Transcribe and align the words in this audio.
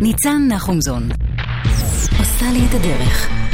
ניצן 0.00 0.48
נחומזון 0.48 1.08
עושה 2.18 2.52
לי 2.52 2.66
את 2.66 2.74
הדרך. 2.74 3.47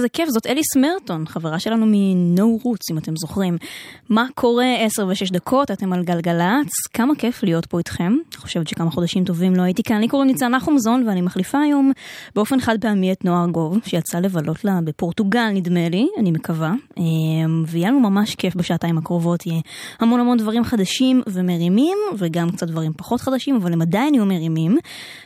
איזה 0.00 0.08
כיף, 0.08 0.28
זאת 0.28 0.46
אליס 0.46 0.76
מרטון, 0.76 1.26
חברה 1.26 1.58
שלנו 1.58 1.86
מ-No 1.86 2.64
Roots, 2.64 2.92
אם 2.92 2.98
אתם 2.98 3.16
זוכרים. 3.16 3.58
מה 4.08 4.26
קורה 4.34 4.74
10 4.78 5.06
ו-6 5.06 5.32
דקות, 5.32 5.70
אתם 5.70 5.92
על 5.92 6.02
גלגלצ, 6.02 6.70
כמה 6.94 7.14
כיף 7.14 7.42
להיות 7.42 7.66
פה 7.66 7.78
איתכם. 7.78 8.12
אני 8.12 8.36
חושבת 8.36 8.68
שכמה 8.68 8.90
חודשים 8.90 9.24
טובים 9.24 9.56
לא 9.56 9.62
הייתי 9.62 9.82
כאן. 9.82 10.00
לי 10.00 10.08
קוראים 10.08 10.28
ניצן 10.28 10.54
נחומזון, 10.54 11.08
ואני 11.08 11.20
מחליפה 11.20 11.58
היום 11.60 11.92
באופן 12.34 12.60
חד 12.60 12.80
פעמי 12.80 13.12
את 13.12 13.24
נועה 13.24 13.42
ארגוב, 13.42 13.78
שיצא 13.84 14.18
לבלות 14.18 14.64
לה 14.64 14.78
בפורטוגל, 14.84 15.48
נדמה 15.54 15.88
לי, 15.88 16.08
אני 16.18 16.30
מקווה. 16.30 16.72
אמ, 16.96 17.64
ויהיה 17.66 17.88
לנו 17.88 18.00
ממש 18.00 18.34
כיף 18.34 18.56
בשעתיים 18.56 18.98
הקרובות, 18.98 19.46
יהיה 19.46 19.60
המון 19.98 20.20
המון 20.20 20.38
דברים 20.38 20.64
חדשים 20.64 21.22
ומרימים, 21.26 21.98
וגם 22.18 22.50
קצת 22.50 22.66
דברים 22.66 22.92
פחות 22.96 23.20
חדשים, 23.20 23.56
אבל 23.56 23.72
הם 23.72 23.82
עדיין 23.82 24.14
יהיו 24.14 24.26
מרימים. 24.26 24.78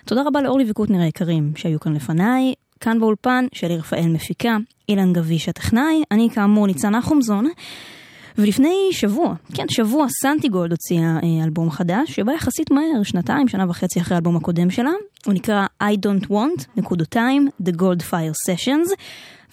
תודה 0.05 0.23
רבה 0.27 0.43
לאורלי 0.43 0.71
וקוטנר 0.71 1.01
היקרים 1.01 1.53
שהיו 1.57 1.81
כאן 1.81 1.95
לפניי. 1.95 2.55
כאן 2.85 3.01
באולפן, 3.01 3.47
שלי 3.53 3.77
רפאל 3.77 4.09
מפיקה, 4.09 4.57
אילן 4.89 5.13
גביש 5.13 5.49
הטכנאי, 5.49 6.03
אני 6.11 6.29
כאמור 6.35 6.67
ניצן 6.67 6.97
נחומזון. 6.97 7.49
ולפני 8.39 8.89
שבוע, 8.93 9.35
כן, 9.55 9.65
שבוע 9.69 10.07
סנטי 10.23 10.49
גולד 10.49 10.71
הוציאה 10.71 11.17
אה, 11.23 11.45
אלבום 11.45 11.71
חדש, 11.71 12.13
שבא 12.13 12.33
יחסית 12.33 12.71
מהר, 12.71 13.03
שנתיים, 13.03 13.49
שנה 13.49 13.65
וחצי 13.69 14.01
אחרי 14.01 14.15
האלבום 14.15 14.37
הקודם 14.37 14.71
שלה. 14.71 14.91
הוא 15.27 15.35
נקרא 15.35 15.67
I 15.83 15.97
Don't 16.07 16.27
Want, 16.27 16.65
נקודותיים, 16.77 17.49
The 17.63 17.73
Gold 17.73 18.03
Fire 18.11 18.51
Sessions, 18.51 18.93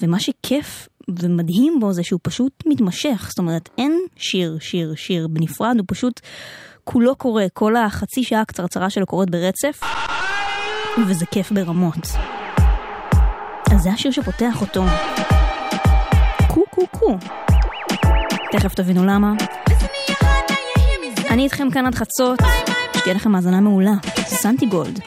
ומה 0.02 0.20
שכיף 0.20 0.88
ומדהים 1.20 1.80
בו 1.80 1.94
זה 1.94 2.04
שהוא 2.04 2.20
פשוט 2.24 2.64
מתמשך, 2.66 3.26
זאת 3.30 3.40
אומרת, 3.40 3.70
אין 3.78 4.00
שיר, 4.16 4.58
שיר, 4.60 4.94
שיר 4.96 5.28
בנפרד, 5.28 5.76
הוא 5.78 5.86
פשוט 5.88 6.20
כולו 6.84 7.16
קורה, 7.16 7.46
כל 7.54 7.76
החצי 7.76 8.24
שעה 8.24 8.42
הקצרצרה 8.42 8.90
שלו 8.90 9.06
קורית 9.06 9.30
ברצף, 9.30 9.82
וזה 11.08 11.26
כיף 11.26 11.52
ברמות. 11.52 12.08
אז 13.72 13.82
זה 13.82 13.92
השיר 13.92 14.12
שפותח 14.12 14.62
אותו. 14.62 14.84
קו 16.48 16.64
קו 16.70 16.88
קו. 16.88 17.18
תכף 18.52 18.74
תבינו 18.74 19.06
למה. 19.06 19.34
אני 21.30 21.44
איתכם 21.44 21.68
כאן 21.74 21.86
עד 21.86 21.96
חצות, 21.96 22.40
שתהיה 22.98 23.16
לכם 23.16 23.36
האזנה 23.36 23.62
מעולה. 23.62 23.94
סנטי 24.26 24.66
גולד. 24.66 25.00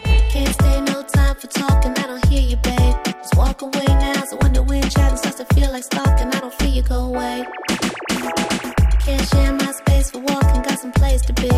To 11.28 11.32
be. 11.32 11.48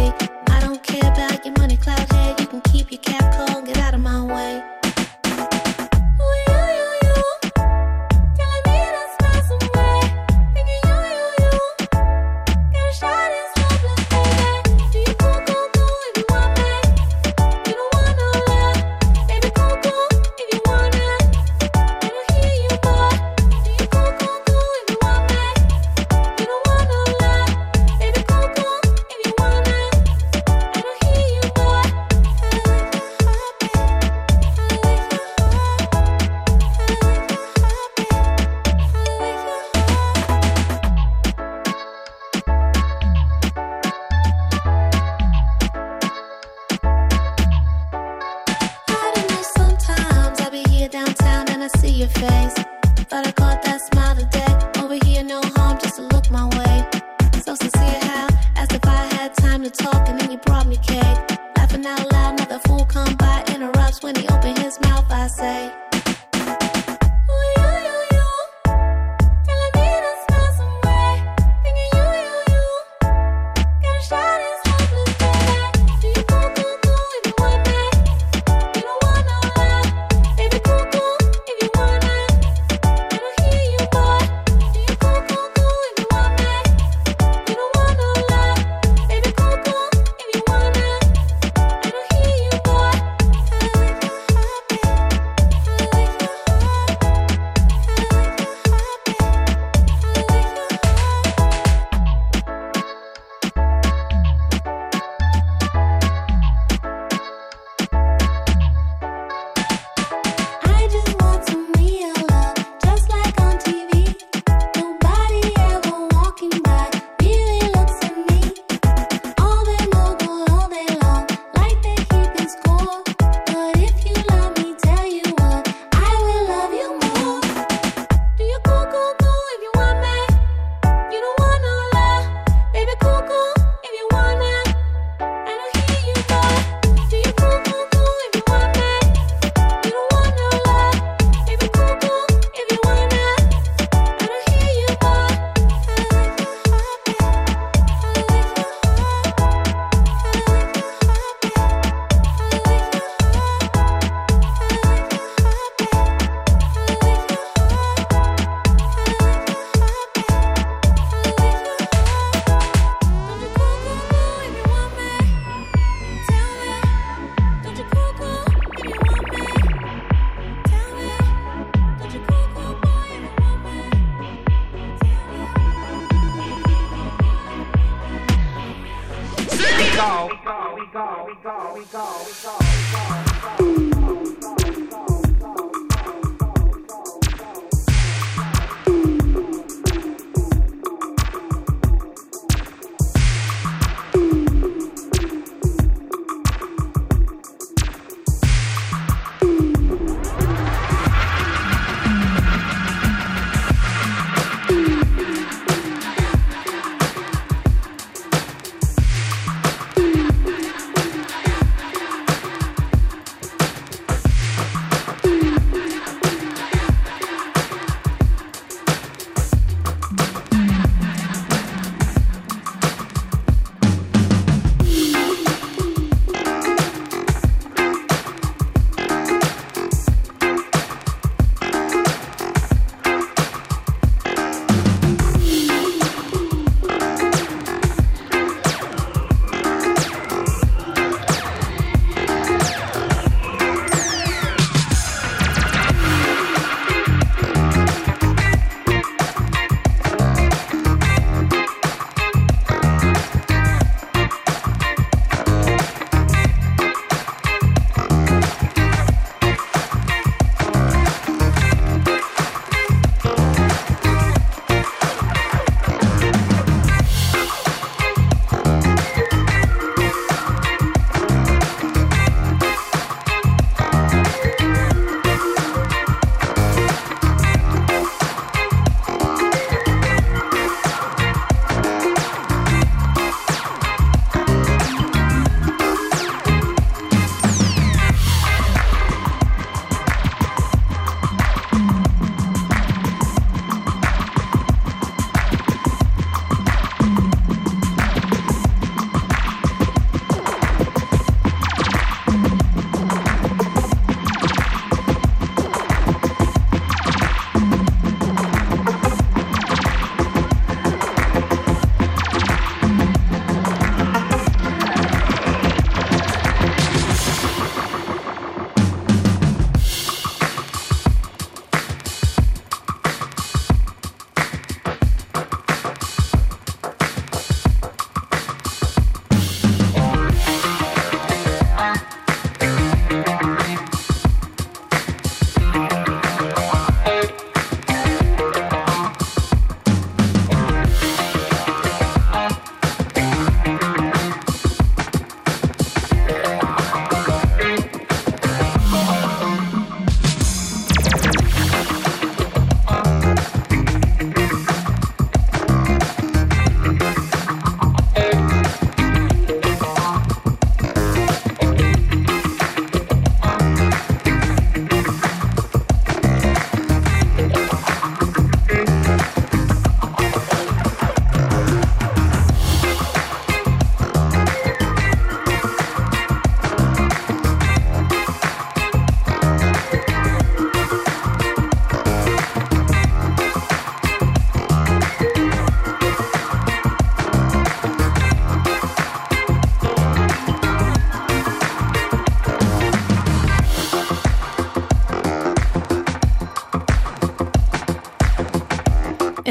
I 0.55 0.59
don't 0.65 0.81
care 0.89 1.09
about 1.13 1.39
your 1.45 1.55
money 1.59 1.77
cloud 1.85 2.07
head, 2.13 2.39
you 2.41 2.47
can 2.53 2.61
keep 2.71 2.87
your 2.93 3.03
cap 3.09 3.25
cold, 3.37 3.67
get 3.67 3.79
out 3.79 3.95
of 3.95 4.01
my 4.01 4.21
way. 4.35 4.76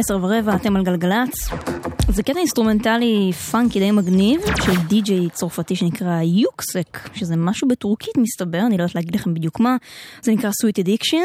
עשר 0.05 0.19
ורבע, 0.21 0.55
אתם 0.55 0.75
על 0.75 0.83
גלגלצ. 0.83 1.49
זה 2.09 2.23
קטע 2.23 2.39
אינסטרומנטלי 2.39 3.31
פאנקי 3.51 3.79
די 3.79 3.91
מגניב 3.91 4.41
של 4.65 4.75
די-ג'יי 4.87 5.29
צרפתי 5.29 5.75
שנקרא 5.75 6.21
Yuksek, 6.21 7.09
שזה 7.13 7.35
משהו 7.35 7.67
בטורקית 7.67 8.17
מסתבר, 8.17 8.59
אני 8.67 8.77
לא 8.77 8.83
יודעת 8.83 8.95
להגיד 8.95 9.15
לכם 9.15 9.33
בדיוק 9.33 9.59
מה. 9.59 9.77
זה 10.21 10.31
נקרא 10.31 10.49
Sweet 10.61 10.79
Addiction, 10.79 11.17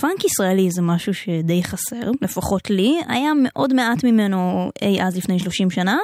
פאנק 0.00 0.24
ישראלי 0.24 0.70
זה 0.70 0.82
משהו 0.82 1.14
שדי 1.14 1.64
חסר, 1.64 2.10
לפחות 2.22 2.70
לי, 2.70 3.00
היה 3.08 3.30
מאוד 3.42 3.74
מעט 3.74 4.04
ממנו 4.04 4.70
אי 4.82 5.02
אז 5.02 5.16
לפני 5.16 5.38
30 5.38 5.70
שנה, 5.70 5.98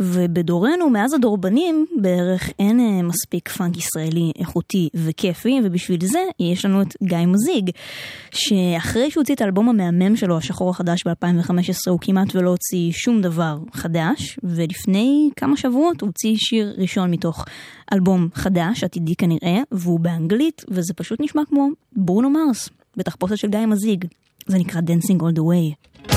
ובדורנו, 0.00 0.90
מאז 0.90 1.14
הדורבנים, 1.14 1.86
בערך 1.96 2.50
אין 2.58 2.80
אה, 2.80 3.02
מספיק 3.02 3.48
פאנק 3.48 3.76
ישראלי 3.76 4.32
איכותי 4.38 4.88
וכיפי, 4.94 5.60
ובשביל 5.64 6.06
זה 6.06 6.18
יש 6.40 6.64
לנו 6.64 6.82
את 6.82 6.96
גיא 7.02 7.18
מזיג, 7.26 7.70
שאחרי 8.30 9.10
שהוא 9.10 9.20
הוציא 9.20 9.34
את 9.34 9.40
האלבום 9.40 9.68
המהמם 9.68 10.16
שלו, 10.16 10.38
השחור 10.38 10.70
החדש 10.70 11.02
ב-2015, 11.06 11.90
הוא 11.90 11.98
כמעט 12.00 12.36
ולא 12.36 12.50
הוציא 12.50 12.92
שום 12.92 13.22
דבר 13.22 13.58
חדש, 13.72 14.38
ולפני 14.42 15.30
כמה 15.36 15.56
שבועות 15.56 16.00
הוא 16.00 16.06
הוציא 16.06 16.34
שיר 16.36 16.74
ראשון 16.78 17.10
מתוך 17.10 17.44
אלבום 17.92 18.28
חדש, 18.34 18.84
עתידי 18.84 19.16
כנראה, 19.16 19.58
והוא 19.72 20.00
באנגלית, 20.00 20.64
וזה 20.68 20.94
פשוט 20.94 21.20
נשמע 21.20 21.42
כמו 21.48 21.68
ברונו 21.92 22.30
מרס. 22.30 22.81
בתחפושת 22.96 23.36
של 23.36 23.48
גיא 23.48 23.66
מזיג. 23.66 24.04
זה 24.46 24.58
נקרא 24.58 24.80
Dancing 24.80 25.20
All 25.20 25.36
the 25.36 25.42
Way. 25.42 26.11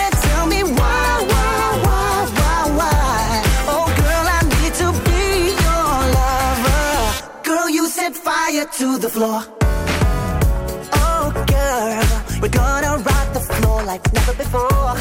To 0.00 0.20
tell 0.28 0.46
me 0.46 0.62
why, 0.62 1.10
why, 1.86 2.16
why, 2.38 2.60
why? 2.78 3.42
Oh 3.72 3.86
girl, 4.00 4.26
I 4.36 4.40
need 4.54 4.74
to 4.82 4.88
be 5.06 5.22
your 5.64 5.94
lover. 6.16 7.42
Girl, 7.48 7.68
you 7.68 7.86
set 7.86 8.14
fire 8.14 8.66
to 8.78 8.98
the 8.98 9.08
floor. 9.08 9.40
Oh, 11.02 11.26
girl, 11.54 12.40
we're 12.40 12.56
gonna 12.62 13.02
rock 13.08 13.32
the 13.32 13.40
floor 13.40 13.82
like 13.84 14.02
never 14.12 14.34
before. 14.34 14.94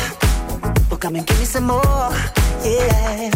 Oh, 0.92 0.98
come 1.00 1.16
and 1.16 1.26
give 1.26 1.40
me 1.40 1.46
some 1.46 1.66
more, 1.66 2.10
yeah. 2.64 3.32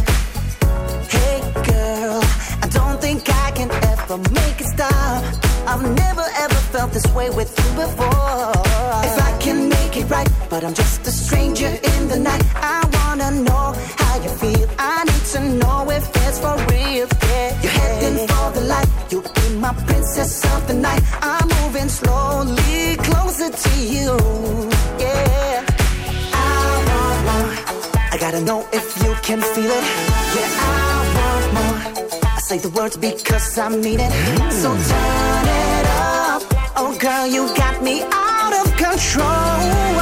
Hey, 1.13 1.39
girl, 1.69 2.21
I 2.62 2.67
don't 2.71 2.99
think 3.02 3.21
I 3.45 3.52
can 3.52 3.69
ever 3.71 4.17
make 4.17 4.62
it 4.62 4.67
stop. 4.67 5.42
I've 5.65 5.82
never 5.82 6.26
ever 6.43 6.60
felt 6.73 6.91
this 6.91 7.08
way 7.13 7.30
with 7.30 7.52
you 7.58 7.69
before. 7.84 8.52
If 9.08 9.15
I 9.30 9.38
can 9.39 9.69
make 9.69 9.95
it 9.95 10.10
right, 10.10 10.30
but 10.49 10.63
I'm 10.63 10.73
just 10.73 11.08
a 11.08 11.12
stranger 11.12 11.67
in 11.67 12.08
the 12.10 12.19
night. 12.19 12.43
I 12.56 12.80
wanna 12.95 13.32
know 13.32 13.73
how 13.97 14.15
you 14.23 14.30
feel. 14.30 14.67
I 14.78 15.04
need 15.06 15.26
to 15.34 15.39
know 15.62 15.89
if 15.89 16.06
it's 16.26 16.39
for 16.39 16.56
real. 16.71 17.08
Yeah, 17.30 17.62
you're 17.62 17.71
heading 17.71 18.28
for 18.28 18.52
the 18.52 18.62
light. 18.73 18.89
You'll 19.10 19.21
be 19.21 19.56
my 19.58 19.73
princess 19.88 20.43
of 20.54 20.67
the 20.67 20.73
night. 20.73 21.02
I'm 21.21 21.47
moving 21.62 21.89
slowly 21.89 22.97
closer 23.08 23.49
to 23.49 23.73
you. 23.80 24.12
Yeah. 24.99 25.65
I 26.34 26.84
want 26.89 27.19
more. 27.30 27.52
I 28.13 28.17
gotta 28.19 28.41
know 28.41 28.67
if 28.73 28.86
you 29.04 29.12
can 29.28 29.41
feel 29.54 29.71
it. 29.80 29.86
Yeah, 30.36 30.49
I 30.69 31.04
want 31.17 31.45
more. 31.58 31.78
I 32.38 32.39
say 32.39 32.58
the 32.58 32.69
words 32.69 32.97
because 32.97 33.58
I 33.58 33.69
mean 33.69 33.99
it. 34.02 34.12
So 34.52 34.73
it 34.73 34.91
up. 34.91 35.23
Oh, 35.26 35.32
girl, 37.03 37.27
you 37.27 37.53
got 37.53 37.83
me 37.83 38.01
out 38.13 38.65
of 38.65 38.77
control. 38.77 39.92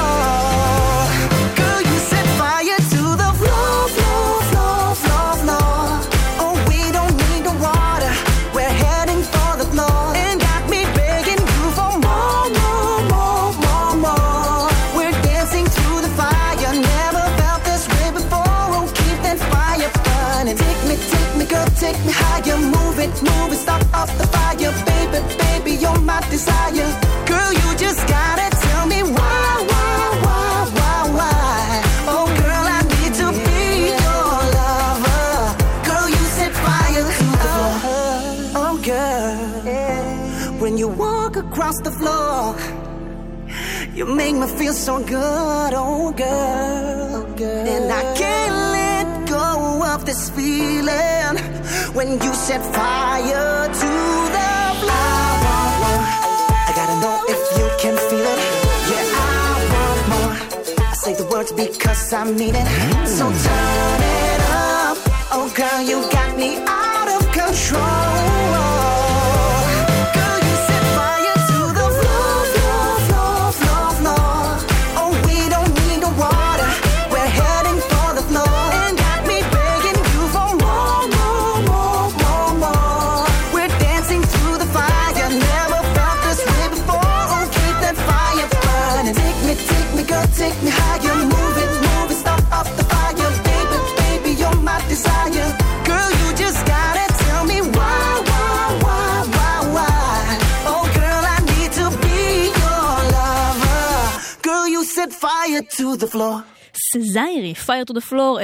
You 44.01 44.07
make 44.07 44.35
me 44.35 44.47
feel 44.47 44.73
so 44.73 44.97
good, 44.97 45.73
oh 45.75 46.11
girl. 46.11 47.23
And 47.39 47.91
I 47.91 48.01
can't 48.15 48.57
let 48.73 49.29
go 49.29 49.85
of 49.93 50.07
this 50.07 50.31
feeling 50.31 51.37
when 51.93 52.13
you 52.13 52.33
set 52.33 52.63
fire 52.73 53.67
to 53.67 53.91
the 54.37 54.53
floor. 54.81 55.93
I 56.67 56.71
gotta 56.75 56.97
know 57.03 57.15
if 57.29 57.41
you 57.59 57.67
can 57.77 57.95
feel 58.09 58.25
it. 58.25 58.41
Yeah, 58.89 59.05
I 59.13 59.69
want 59.73 60.01
more. 60.09 60.35
I 60.89 60.93
say 60.95 61.13
the 61.13 61.25
words 61.25 61.51
because 61.51 62.11
I 62.11 62.23
mean 62.23 62.55
it. 62.55 62.67
So 63.07 63.25
turn 63.29 64.01
it 64.01 64.41
up. 64.49 64.97
Oh 65.31 65.53
girl, 65.55 65.79
you 65.79 66.01
got 66.09 66.35
me 66.35 66.57
out 66.65 67.07
of 67.07 67.21
control. 67.31 68.20
Fire 105.61 105.69
to 105.77 105.97
the 105.97 106.07
floor. 106.07 106.43
סזיירי, 106.93 107.53
Fire 107.65 107.85
to 107.89 107.93
the 107.93 108.01
Floor, 108.09 108.39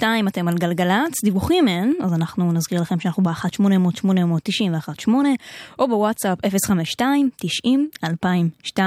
10.22, 0.00 0.04
אתם 0.28 0.48
על 0.48 0.54
גלגלצ, 0.54 1.24
דיווחים 1.24 1.68
אין, 1.68 1.94
אז 2.00 2.12
אנחנו 2.12 2.52
נזכיר 2.52 2.80
לכם 2.80 3.00
שאנחנו 3.00 3.22
ב-1-800-891-8, 3.22 5.08
או 5.78 5.88
בוואטסאפ 5.88 6.38
052-90-2002, 8.76 8.80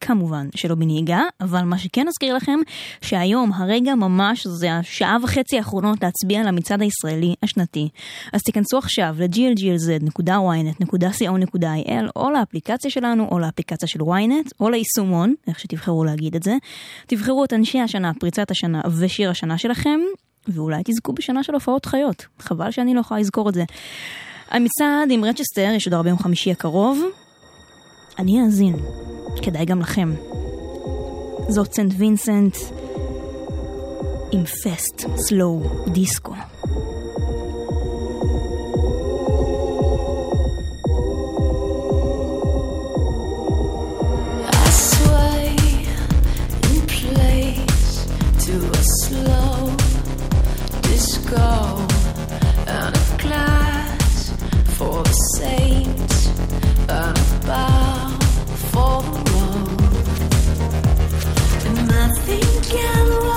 כמובן 0.00 0.48
שלא 0.56 0.74
בנהיגה, 0.74 1.22
אבל 1.40 1.62
מה 1.62 1.78
שכן 1.78 2.06
נזכיר 2.08 2.34
לכם, 2.34 2.58
שהיום, 3.02 3.52
הרגע 3.52 3.94
ממש, 3.94 4.46
זה 4.46 4.72
השעה 4.72 5.16
וחצי 5.22 5.58
האחרונות 5.58 6.02
להצביע 6.02 6.42
למצעד 6.42 6.82
הישראלי 6.82 7.34
השנתי. 7.42 7.88
אז 8.32 8.40
תיכנסו 8.40 8.78
עכשיו 8.78 9.16
ל-glglz.ynet.co.il, 9.18 12.10
או 12.16 12.30
לאפליקציה 12.30 12.90
שלנו, 12.90 13.28
או 13.30 13.38
לאפליקציה 13.38 13.88
של 13.88 14.00
ynet, 14.00 14.50
או 14.60 14.70
ליישומון, 14.70 15.34
איך 15.48 15.60
שתבחרו 15.60 16.04
להגיד 16.04 16.36
את 16.36 16.42
זה. 16.42 16.56
תבחרו 17.06 17.44
את 17.44 17.52
אנשי 17.52 17.80
השנה, 17.80 18.12
פריצת 18.20 18.50
השנה 18.50 18.80
ושיר 18.98 19.30
השנה 19.30 19.58
שלכם, 19.58 20.00
ואולי 20.48 20.82
תזכו 20.84 21.12
בשנה 21.12 21.42
של 21.42 21.54
הופעות 21.54 21.86
חיות. 21.86 22.26
חבל 22.38 22.70
שאני 22.70 22.94
לא 22.94 23.00
יכולה 23.00 23.20
לזכות 23.20 23.48
את 23.48 23.54
זה. 23.54 23.64
המצעד 24.50 25.10
עם 25.10 25.24
רצ'סטר 25.24 25.72
ישודר 25.76 26.02
ביום 26.02 26.18
חמישי 26.18 26.50
הקרוב. 26.50 27.00
אני 28.18 28.42
אאזין, 28.42 28.76
כדאי 29.42 29.64
גם 29.64 29.80
לכם. 29.80 30.14
זאת 31.48 31.72
St. 31.72 31.92
Vincent 31.96 32.56
עם 34.32 34.44
Fast 34.44 35.06
Slow 35.16 35.60
Disco. 35.92 36.34
again. 62.72 63.29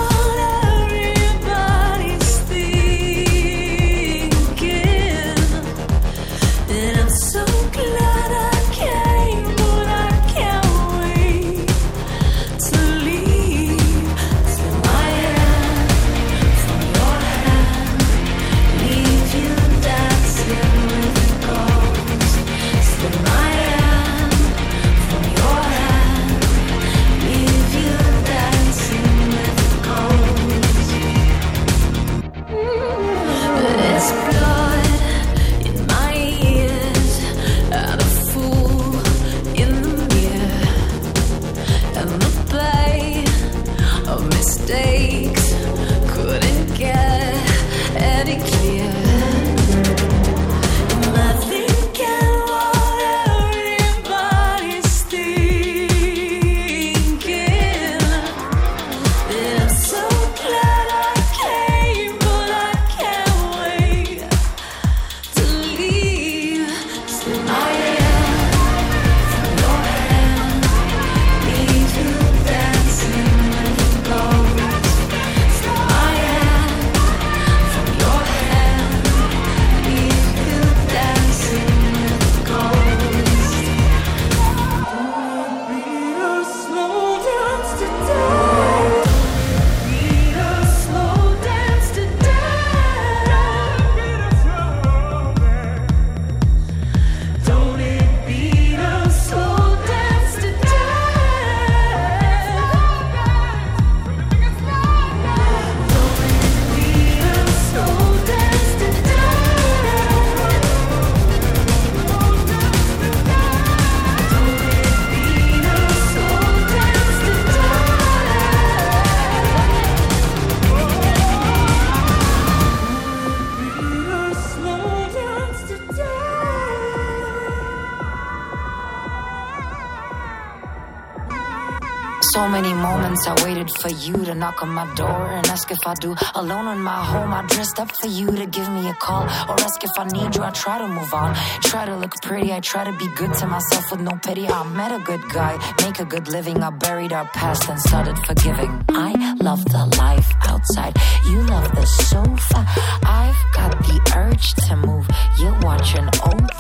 Waited 133.63 133.82
for 133.82 133.89
you 133.89 134.26
to 134.26 134.36
knock 134.36 134.62
on 134.62 134.69
my 134.69 134.86
door 134.95 135.28
and 135.32 135.45
ask 135.47 135.71
if 135.71 135.86
I 135.86 135.93
do. 135.95 136.15
Alone 136.36 136.67
in 136.76 136.82
my 136.82 137.04
home, 137.12 137.34
I 137.34 137.41
dressed 137.47 137.80
up 137.80 137.91
for 137.95 138.08
you 138.08 138.28
to 138.32 138.45
give 138.45 138.69
me 138.69 138.89
a 138.89 138.93
call 138.93 139.23
or 139.23 139.56
ask 139.60 139.84
if 139.84 139.91
I 139.97 140.06
need 140.06 140.36
you. 140.36 140.43
I 140.43 140.52
try 140.52 140.78
to 140.80 140.88
move 140.88 141.13
on, 141.13 141.36
try 141.62 141.86
to 141.86 141.95
look 141.95 142.13
pretty. 142.21 142.52
I 142.52 142.60
try 142.60 142.84
to 142.84 142.91
be 142.97 143.08
good 143.15 143.34
to 143.36 143.47
myself 143.47 143.91
with 143.91 144.02
no 144.02 144.12
pity. 144.26 144.47
I 144.49 144.63
met 144.63 144.91
a 144.91 144.99
good 144.99 145.23
guy, 145.30 145.54
make 145.82 145.99
a 145.99 146.06
good 146.06 146.28
living. 146.28 146.62
I 146.62 146.69
buried 146.71 147.13
our 147.13 147.28
past 147.30 147.69
and 147.69 147.80
started 147.80 148.17
forgiving. 148.28 148.84
I 148.89 149.12
love 149.41 149.63
the 149.65 149.86
life 149.97 150.30
outside. 150.41 150.93
You 151.26 151.39
love 151.43 151.73
the 151.76 151.86
sofa. 151.86 152.65
I've 153.06 153.41
got 153.54 153.71
the 153.88 153.97
urge 154.15 154.54
to 154.65 154.76
move. 154.76 155.08
You're 155.39 155.60
watching 155.60 156.06
Oprah, 156.30 156.52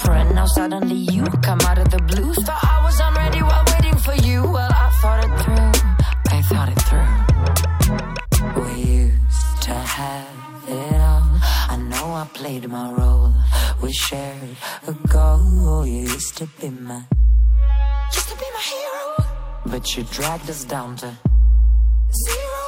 I 12.23 12.25
played 12.27 12.69
my 12.69 12.89
role. 12.89 13.33
We 13.81 13.91
shared 13.91 14.55
a 14.87 14.93
goal. 15.09 15.85
You 15.85 16.03
used 16.03 16.37
to 16.37 16.47
be 16.61 16.69
my, 16.69 17.03
used 18.13 18.29
to 18.29 18.35
be 18.37 18.45
my 18.53 18.61
hero. 18.61 19.25
But 19.65 19.97
you 19.97 20.03
dragged 20.03 20.49
us 20.49 20.63
down 20.63 20.95
to 21.01 21.11
zero. 22.25 22.65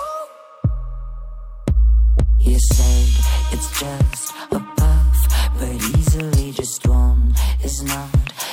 You 2.42 2.60
said 2.74 3.08
it's 3.54 3.80
just 3.80 4.34
a 4.52 4.60
puff, 4.60 5.54
but 5.58 5.76
easily 5.98 6.52
just 6.52 6.86
one 6.86 7.34
is 7.64 7.82
not 7.82 8.10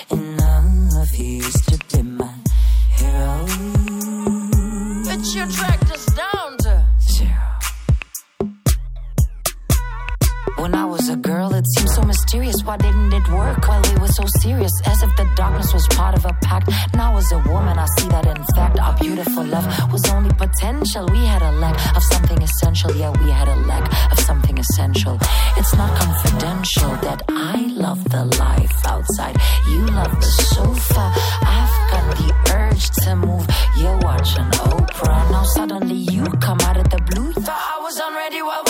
enough. 0.09 1.19
You 1.19 1.27
used 1.43 1.69
to 1.69 1.92
mysterious. 12.53 12.67
Why 12.67 12.77
didn't 12.77 13.13
it 13.13 13.29
work 13.29 13.69
while 13.69 13.83
we 13.83 14.01
were 14.01 14.09
so 14.09 14.25
serious? 14.41 14.73
As 14.85 15.03
if 15.03 15.15
the 15.17 15.29
darkness 15.37 15.73
was 15.73 15.87
part 15.89 16.17
of 16.17 16.25
a 16.25 16.33
pact. 16.43 16.71
Now, 16.95 17.17
as 17.17 17.31
a 17.33 17.39
woman, 17.39 17.79
I 17.79 17.87
see 17.99 18.09
that 18.09 18.27
in 18.27 18.45
fact 18.55 18.79
our 18.79 18.97
beautiful 18.99 19.45
love 19.45 19.67
was 19.93 20.09
only 20.11 20.31
potential. 20.35 21.07
We 21.07 21.25
had 21.25 21.43
a 21.43 21.53
lack 21.53 21.97
of 21.97 22.03
something 22.03 22.43
essential. 22.43 22.95
Yeah, 22.97 23.11
we 23.23 23.31
had 23.31 23.49
a 23.49 23.57
lack 23.67 24.13
of 24.13 24.19
something 24.21 24.59
essential. 24.59 25.19
It's 25.57 25.75
not 25.75 25.91
confidential 25.99 26.91
that 27.07 27.23
I 27.29 27.67
love 27.69 28.03
the 28.11 28.25
life 28.39 28.87
outside. 28.87 29.37
You 29.69 29.87
love 29.87 30.15
the 30.21 30.33
sofa. 30.55 31.13
I've 31.43 31.75
got 31.91 32.17
the 32.17 32.29
urge 32.55 32.91
to 33.03 33.17
move. 33.17 33.47
You're 33.77 33.99
watching 33.99 34.49
Oprah. 34.67 35.31
Now, 35.31 35.45
suddenly 35.45 36.01
you 36.15 36.25
come 36.41 36.61
out 36.61 36.77
of 36.77 36.89
the 36.91 37.01
blue. 37.11 37.33
Thought 37.33 37.65
I 37.77 37.83
was 37.83 37.97
unready 37.99 38.43
while 38.43 38.63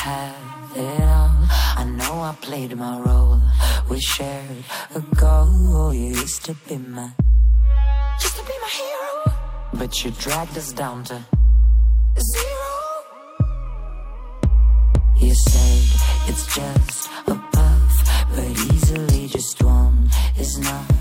have 0.00 0.76
it 0.76 1.02
all. 1.02 1.36
I 1.76 1.84
know 1.84 2.14
I 2.30 2.34
played 2.40 2.74
my 2.76 2.98
role. 3.00 3.40
We 3.90 4.00
shared 4.00 4.64
a 4.94 5.00
goal. 5.16 5.92
You 5.92 6.08
used 6.24 6.44
to 6.46 6.54
be 6.66 6.78
my, 6.78 7.10
used 8.22 8.36
to 8.36 8.44
be 8.50 8.56
my 8.64 8.70
hero. 8.80 9.34
But 9.74 10.02
you 10.02 10.10
dragged 10.12 10.56
us 10.56 10.72
down 10.72 11.04
to 11.04 11.18
zero. 12.32 12.76
You 15.18 15.34
said 15.34 15.82
it's 16.30 16.46
just 16.56 17.10
a 17.26 17.34
puff, 17.52 17.94
but 18.34 18.50
easily 18.72 19.28
just 19.28 19.62
one 19.62 20.08
is 20.38 20.58
not 20.58 20.99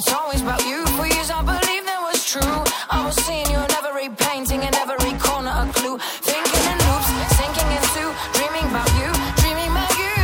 it's 0.00 0.12
always 0.14 0.40
about 0.40 0.64
you. 0.66 0.86
For 0.96 1.06
years 1.06 1.30
I 1.30 1.42
believed 1.42 1.86
that 1.86 2.00
was 2.00 2.24
true. 2.24 2.56
I 2.88 3.04
was 3.04 3.16
seeing 3.26 3.46
you 3.52 3.58
in 3.58 3.70
every 3.80 4.08
painting 4.24 4.62
and 4.62 4.74
every 4.76 5.12
corner 5.20 5.52
a 5.52 5.68
clue. 5.76 5.98
Thinking 6.24 6.64
in 6.72 6.78
loops, 6.88 7.10
sinking 7.36 7.70
into, 7.76 8.04
dreaming 8.36 8.66
about 8.72 8.88
you, 8.96 9.08
dreaming 9.42 9.68
about 9.76 9.92
you. 10.00 10.16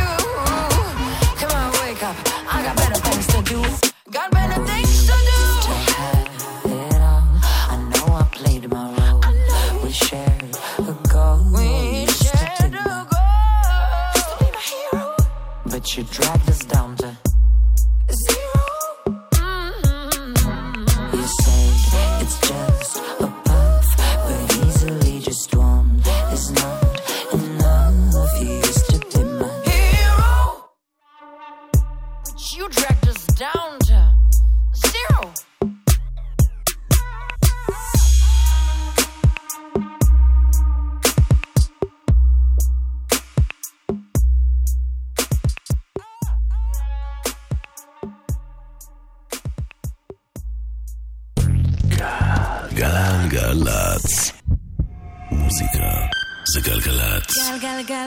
Come 1.39 1.53
on, 1.61 1.69
wake 1.81 2.01
up. 2.01 2.17
I 2.49 2.57
got 2.65 2.75
better 2.81 2.99
things 3.07 3.27
to 3.33 3.39
do. 3.53 3.59
Got 4.09 4.31
better 4.31 4.59
things 4.65 5.05
to 5.09 5.15
do. 5.29 5.41
To 5.67 5.73
have 5.93 6.25
it 6.65 7.01
all. 7.11 7.27
I 7.69 7.77
know 7.91 8.07
I 8.17 8.25
played 8.31 8.65
my 8.71 8.85
role. 8.97 9.21
We 9.83 9.91
shared 9.91 10.57
a 10.89 10.95
goal. 11.13 11.37
We 11.53 12.07
shared 12.25 12.73
a 12.73 13.05
goal. 13.13 14.01
Used 14.17 14.29
to 14.31 14.35
be 14.41 14.49
my 14.57 14.63
hero. 14.73 15.15
But 15.69 15.83
you 15.95 16.03
dragged 16.09 16.46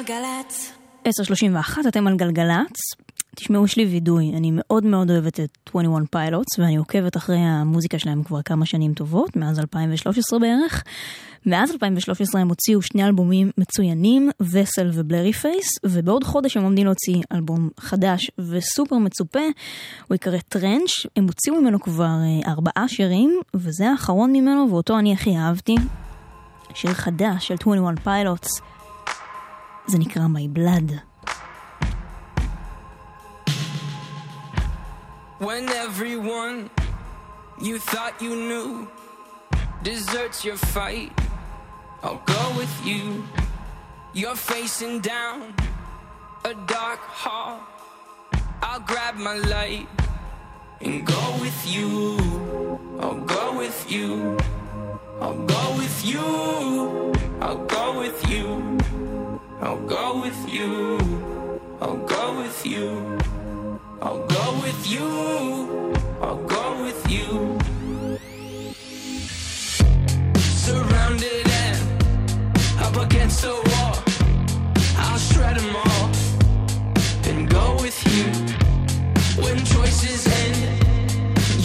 גלגלגלגלצ. 0.03 0.73
10:31 1.05 1.89
אתם 1.89 2.07
על 2.07 2.17
גלגלצ. 2.17 2.77
תשמעו, 3.37 3.65
יש 3.65 3.77
לי 3.77 3.85
וידוי, 3.85 4.33
אני 4.37 4.51
מאוד 4.53 4.85
מאוד 4.85 5.11
אוהבת 5.11 5.41
את 5.41 5.59
21 5.69 6.07
Pilots, 6.11 6.59
ואני 6.59 6.77
עוקבת 6.77 7.17
אחרי 7.17 7.37
המוזיקה 7.39 7.99
שלהם 7.99 8.23
כבר 8.23 8.43
כמה 8.43 8.67
שנים 8.67 8.95
טובות, 8.95 9.37
מאז 9.37 9.61
2013 9.61 10.39
בערך. 10.39 10.85
מאז 11.47 11.71
2013 11.71 12.41
הם 12.41 12.49
הוציאו 12.49 12.83
שני 12.83 13.05
אלבומים 13.05 13.51
מצוינים, 13.59 14.31
Vessel 14.41 14.91
ו 14.95 15.33
Blurryface, 15.33 15.69
ובעוד 15.85 16.25
חודש 16.25 16.57
הם 16.57 16.63
עומדים 16.63 16.87
להוציא 16.87 17.23
אלבום 17.33 17.69
חדש 17.81 18.31
וסופר 18.39 18.97
מצופה, 18.97 19.47
הוא 20.09 20.15
יקרא 20.15 20.39
Trench, 20.49 20.91
הם 21.17 21.25
הוציאו 21.27 21.61
ממנו 21.61 21.81
כבר 21.81 22.05
אה, 22.05 22.51
ארבעה 22.51 22.89
שירים, 22.89 23.41
וזה 23.55 23.91
האחרון 23.91 24.33
ממנו, 24.33 24.67
ואותו 24.71 24.99
אני 24.99 25.13
הכי 25.13 25.37
אהבתי. 25.37 25.75
שיר 26.75 26.95
חדש 26.95 27.49
של 27.49 27.55
21 27.61 27.99
פיילוטס, 27.99 28.61
זה 29.90 29.98
נקרא 29.98 30.24
My 30.28 30.48
Blood. 30.58 31.02
When 35.40 35.70
everyone 35.70 36.70
you 37.68 37.76
thought 37.80 38.14
you 38.26 38.34
knew 38.50 38.88
deserts 39.84 40.44
your 40.48 40.58
fight, 40.76 41.12
I'll 42.04 42.24
go 42.26 42.44
with 42.60 42.76
you. 42.90 43.24
You're 44.14 44.42
facing 44.54 45.02
down 45.02 45.54
a 46.52 46.54
dark 46.78 47.02
hall. 47.22 47.60
I'll 48.62 48.80
grab 48.80 49.16
my 49.16 49.38
light 49.56 49.88
and 50.82 51.06
go 51.06 51.24
with 51.44 51.60
you. 51.76 51.92
I'll 53.04 53.22
go 53.38 53.58
with 53.58 53.80
you. 53.92 54.38
I'll 55.22 55.42
go 55.56 55.64
with 55.78 55.98
you. 56.06 57.14
I'll 57.42 57.66
go 57.66 58.00
with 58.00 58.20
you. 58.30 58.48
I'll 59.63 59.77
go 59.77 60.23
with 60.23 60.53
you. 60.53 60.99
I'll 61.83 61.99
go 61.99 62.39
with 62.39 62.65
you. 62.65 63.19
I'll 64.01 64.27
go 64.27 64.61
with 64.63 64.91
you. 64.91 65.95
I'll 66.23 66.43
go 66.47 66.83
with 66.83 67.11
you. 67.11 67.59
Surrounded 70.39 71.47
and 71.47 71.79
up 72.81 72.97
against 72.97 73.43
the 73.43 73.53
wall. 73.53 74.03
I'll 74.97 75.19
shred 75.19 75.59
them 75.59 75.77
all 75.77 76.11
and 77.29 77.51
go 77.51 77.75
with 77.83 78.01
you. 78.15 78.25
When 79.43 79.59
choices 79.59 80.27
end, 80.27 80.57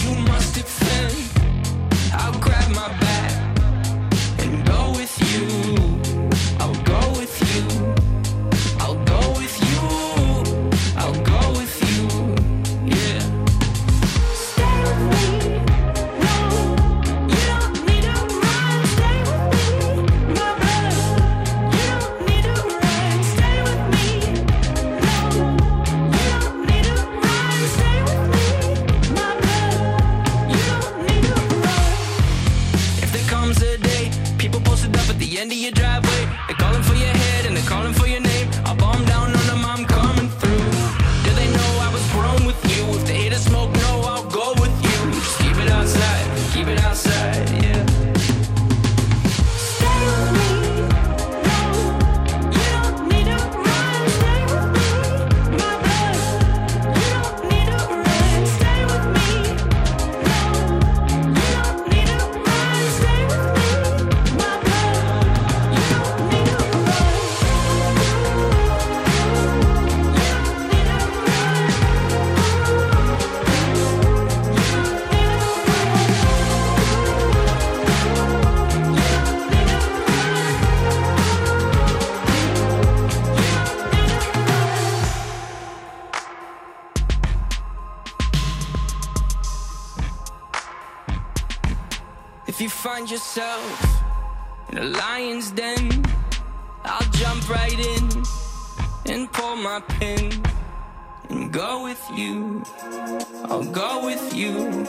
you 0.04 0.16
must 0.28 0.54
defend. 0.54 1.16
I'll 2.14 2.38
grab 2.42 2.70
my 2.76 3.05
yourself 93.36 94.02
in 94.69 94.78
a 94.78 94.84
lion's 94.84 95.52
den, 95.52 96.06
I'll 96.86 97.10
jump 97.12 97.50
right 97.50 97.74
in 97.74 98.24
and 99.12 99.32
pull 99.32 99.58
my 99.58 99.82
pin 100.00 100.32
and 101.30 101.52
go 101.52 101.84
with 101.84 102.02
you. 102.15 102.63
I'll 103.45 103.63
go 103.63 104.06
with 104.06 104.34
you. 104.34 104.88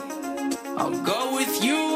I'll 0.77 1.03
go 1.05 1.35
with 1.35 1.65
you. 1.65 1.96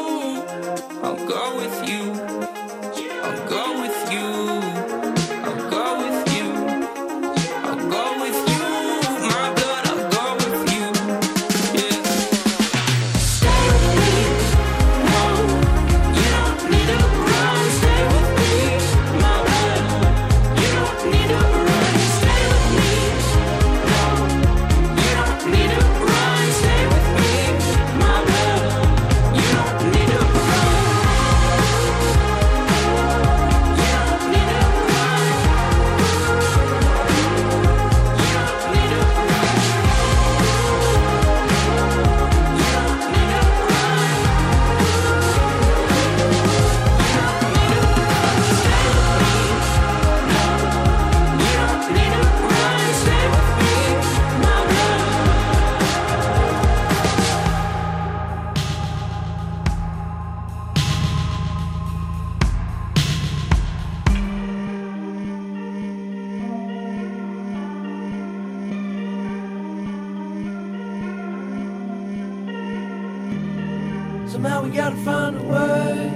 We 74.61 74.69
gotta 74.69 74.95
find 74.97 75.37
a 75.37 75.43
way. 75.43 76.11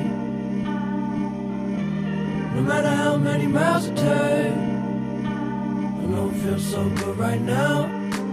No 2.56 2.62
matter 2.62 2.90
how 2.90 3.18
many 3.18 3.48
miles 3.48 3.88
it 3.88 3.96
takes. 3.96 4.66
I 5.26 6.06
know 6.12 6.30
it 6.30 6.36
feels 6.44 6.64
so 6.64 6.88
good 6.90 7.18
right 7.18 7.42
now, 7.42 7.90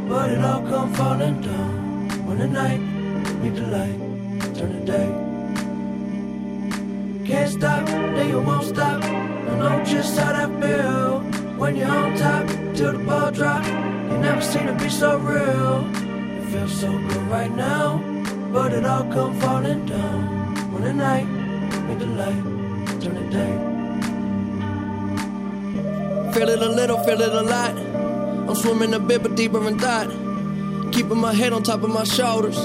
but 0.09 0.31
it 0.31 0.45
all 0.45 0.63
come 0.63 0.93
falling 0.95 1.41
down. 1.41 2.09
When 2.27 2.39
the 2.39 2.47
night 2.47 2.81
meet 3.43 3.55
the 3.55 3.67
light, 3.67 3.99
turn 4.55 4.73
the 4.79 4.85
day. 4.93 5.09
Can't 7.27 7.51
stop, 7.51 7.87
then 7.87 8.29
you 8.29 8.41
won't 8.41 8.67
stop. 8.67 9.03
I 9.03 9.59
know 9.59 9.83
just 9.85 10.19
how 10.19 10.33
that 10.33 10.51
feel. 10.61 11.21
When 11.59 11.77
you're 11.77 11.89
on 11.89 12.17
top, 12.19 12.47
till 12.75 12.93
the 12.93 12.99
ball 12.99 13.31
drop. 13.31 13.65
You 13.65 14.19
never 14.19 14.43
seen 14.43 14.69
it 14.69 14.79
be 14.79 14.89
so 14.91 15.17
real. 15.19 15.87
It 15.97 16.45
feels 16.51 16.73
so 16.81 16.91
good 16.91 17.27
right 17.29 17.51
now, 17.51 17.99
but 18.53 18.73
it 18.73 18.85
all 18.85 19.05
come 19.05 19.41
falling 19.41 19.87
down. 19.87 20.73
When 20.73 20.83
the 20.83 20.93
night 20.93 21.27
meet 21.89 21.99
the 21.99 22.07
light, 22.07 22.43
turn 23.01 23.15
the 23.15 23.25
day. 23.31 23.55
Feel 26.33 26.49
it 26.49 26.63
a 26.63 26.69
little, 26.69 26.99
feel 27.05 27.21
it 27.21 27.33
a 27.33 27.43
lot. 27.43 27.77
I'm 28.49 28.55
swimming 28.55 28.95
a 28.95 28.99
bit, 28.99 29.23
but 29.23 29.35
deeper 29.35 29.67
in 29.67 29.79
thought. 29.79 30.11
Keeping 30.93 31.19
my 31.19 31.33
head 31.33 31.53
on 31.53 31.63
top 31.63 31.83
of 31.83 31.91
my 31.91 32.05
shoulders. 32.05 32.59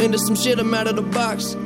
Into 0.00 0.18
some 0.18 0.36
shit, 0.36 0.58
I'm 0.58 0.74
out 0.74 0.86
of 0.86 0.96
the 0.96 1.02
box. 1.02 1.56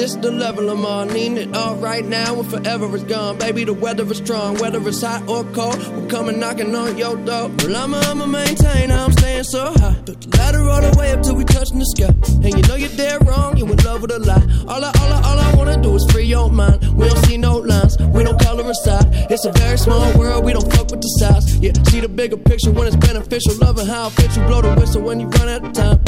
This 0.00 0.14
the 0.14 0.30
level 0.30 0.70
I'm 0.70 0.86
on. 0.86 1.08
Need 1.08 1.36
it 1.36 1.54
all 1.54 1.76
right 1.76 2.02
now 2.02 2.40
and 2.40 2.50
forever 2.50 2.96
is 2.96 3.04
gone. 3.04 3.36
Baby, 3.36 3.64
the 3.64 3.74
weather 3.74 4.10
is 4.10 4.16
strong. 4.16 4.56
Whether 4.56 4.80
it's 4.88 5.02
hot 5.02 5.28
or 5.28 5.44
cold, 5.52 5.76
we're 5.94 6.08
coming 6.08 6.40
knocking 6.40 6.74
on 6.74 6.96
your 6.96 7.16
door. 7.16 7.50
Well, 7.58 7.76
I'ma, 7.76 7.98
I'ma 8.08 8.24
maintain 8.24 8.90
I'm 8.90 9.12
staying 9.12 9.44
so 9.44 9.74
high. 9.76 10.00
Took 10.06 10.18
the 10.22 10.38
ladder 10.38 10.62
all 10.70 10.80
the 10.80 10.96
way 10.98 11.12
up 11.12 11.22
till 11.22 11.36
we 11.36 11.44
touching 11.44 11.80
the 11.80 11.84
sky. 11.84 12.16
And 12.40 12.48
you 12.48 12.62
know 12.62 12.76
you're 12.76 12.96
dead 12.96 13.28
wrong, 13.28 13.58
you 13.58 13.66
in 13.66 13.76
love 13.84 14.00
with 14.00 14.12
a 14.12 14.18
lie. 14.20 14.40
All 14.72 14.82
I, 14.82 14.88
all 14.88 15.12
I, 15.12 15.20
all 15.20 15.38
I 15.38 15.54
wanna 15.54 15.82
do 15.82 15.94
is 15.94 16.10
free 16.10 16.24
your 16.24 16.50
mind. 16.50 16.80
We 16.96 17.06
don't 17.06 17.22
see 17.26 17.36
no 17.36 17.58
lines, 17.58 17.98
we 17.98 18.24
don't 18.24 18.40
color 18.40 18.66
inside. 18.66 19.04
It's 19.30 19.44
a 19.44 19.52
very 19.52 19.76
small 19.76 20.16
world, 20.18 20.46
we 20.46 20.54
don't 20.54 20.72
fuck 20.72 20.90
with 20.90 21.02
the 21.02 21.12
size. 21.20 21.58
Yeah, 21.58 21.72
see 21.90 22.00
the 22.00 22.08
bigger 22.08 22.38
picture 22.38 22.72
when 22.72 22.86
it's 22.86 22.96
beneficial. 22.96 23.52
Loving 23.60 23.84
how 23.84 24.06
it 24.06 24.12
fits 24.12 24.34
you, 24.38 24.44
blow 24.44 24.62
the 24.62 24.72
whistle 24.80 25.02
when 25.02 25.20
you 25.20 25.26
run 25.28 25.50
out 25.50 25.62
of 25.62 25.72
time. 25.74 26.00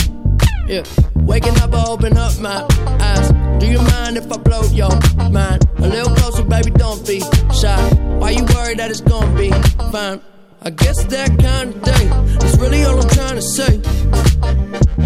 Yeah. 0.66 0.84
Waking 1.14 1.60
up, 1.60 1.74
I 1.74 1.84
open 1.88 2.16
up 2.16 2.38
my 2.40 2.66
eyes. 2.98 3.41
Do 3.60 3.66
you 3.66 3.78
mind 3.78 4.16
if 4.16 4.30
I 4.32 4.36
blow 4.36 4.62
your 4.72 4.90
mind? 5.30 5.64
A 5.78 5.88
little 5.88 6.14
closer, 6.14 6.44
baby, 6.44 6.70
don't 6.70 7.06
be 7.06 7.20
shy. 7.54 7.82
Why 8.18 8.30
you 8.30 8.44
worried 8.54 8.78
that 8.78 8.90
it's 8.90 9.00
gonna 9.00 9.36
be 9.36 9.50
fine? 9.90 10.20
I 10.62 10.70
guess 10.70 11.02
that 11.04 11.28
kind 11.38 11.74
of 11.74 11.82
day 11.82 12.46
is 12.46 12.58
really 12.58 12.84
all 12.84 13.00
I'm 13.00 13.08
trying 13.08 13.34
to 13.34 13.42
say. 13.42 13.78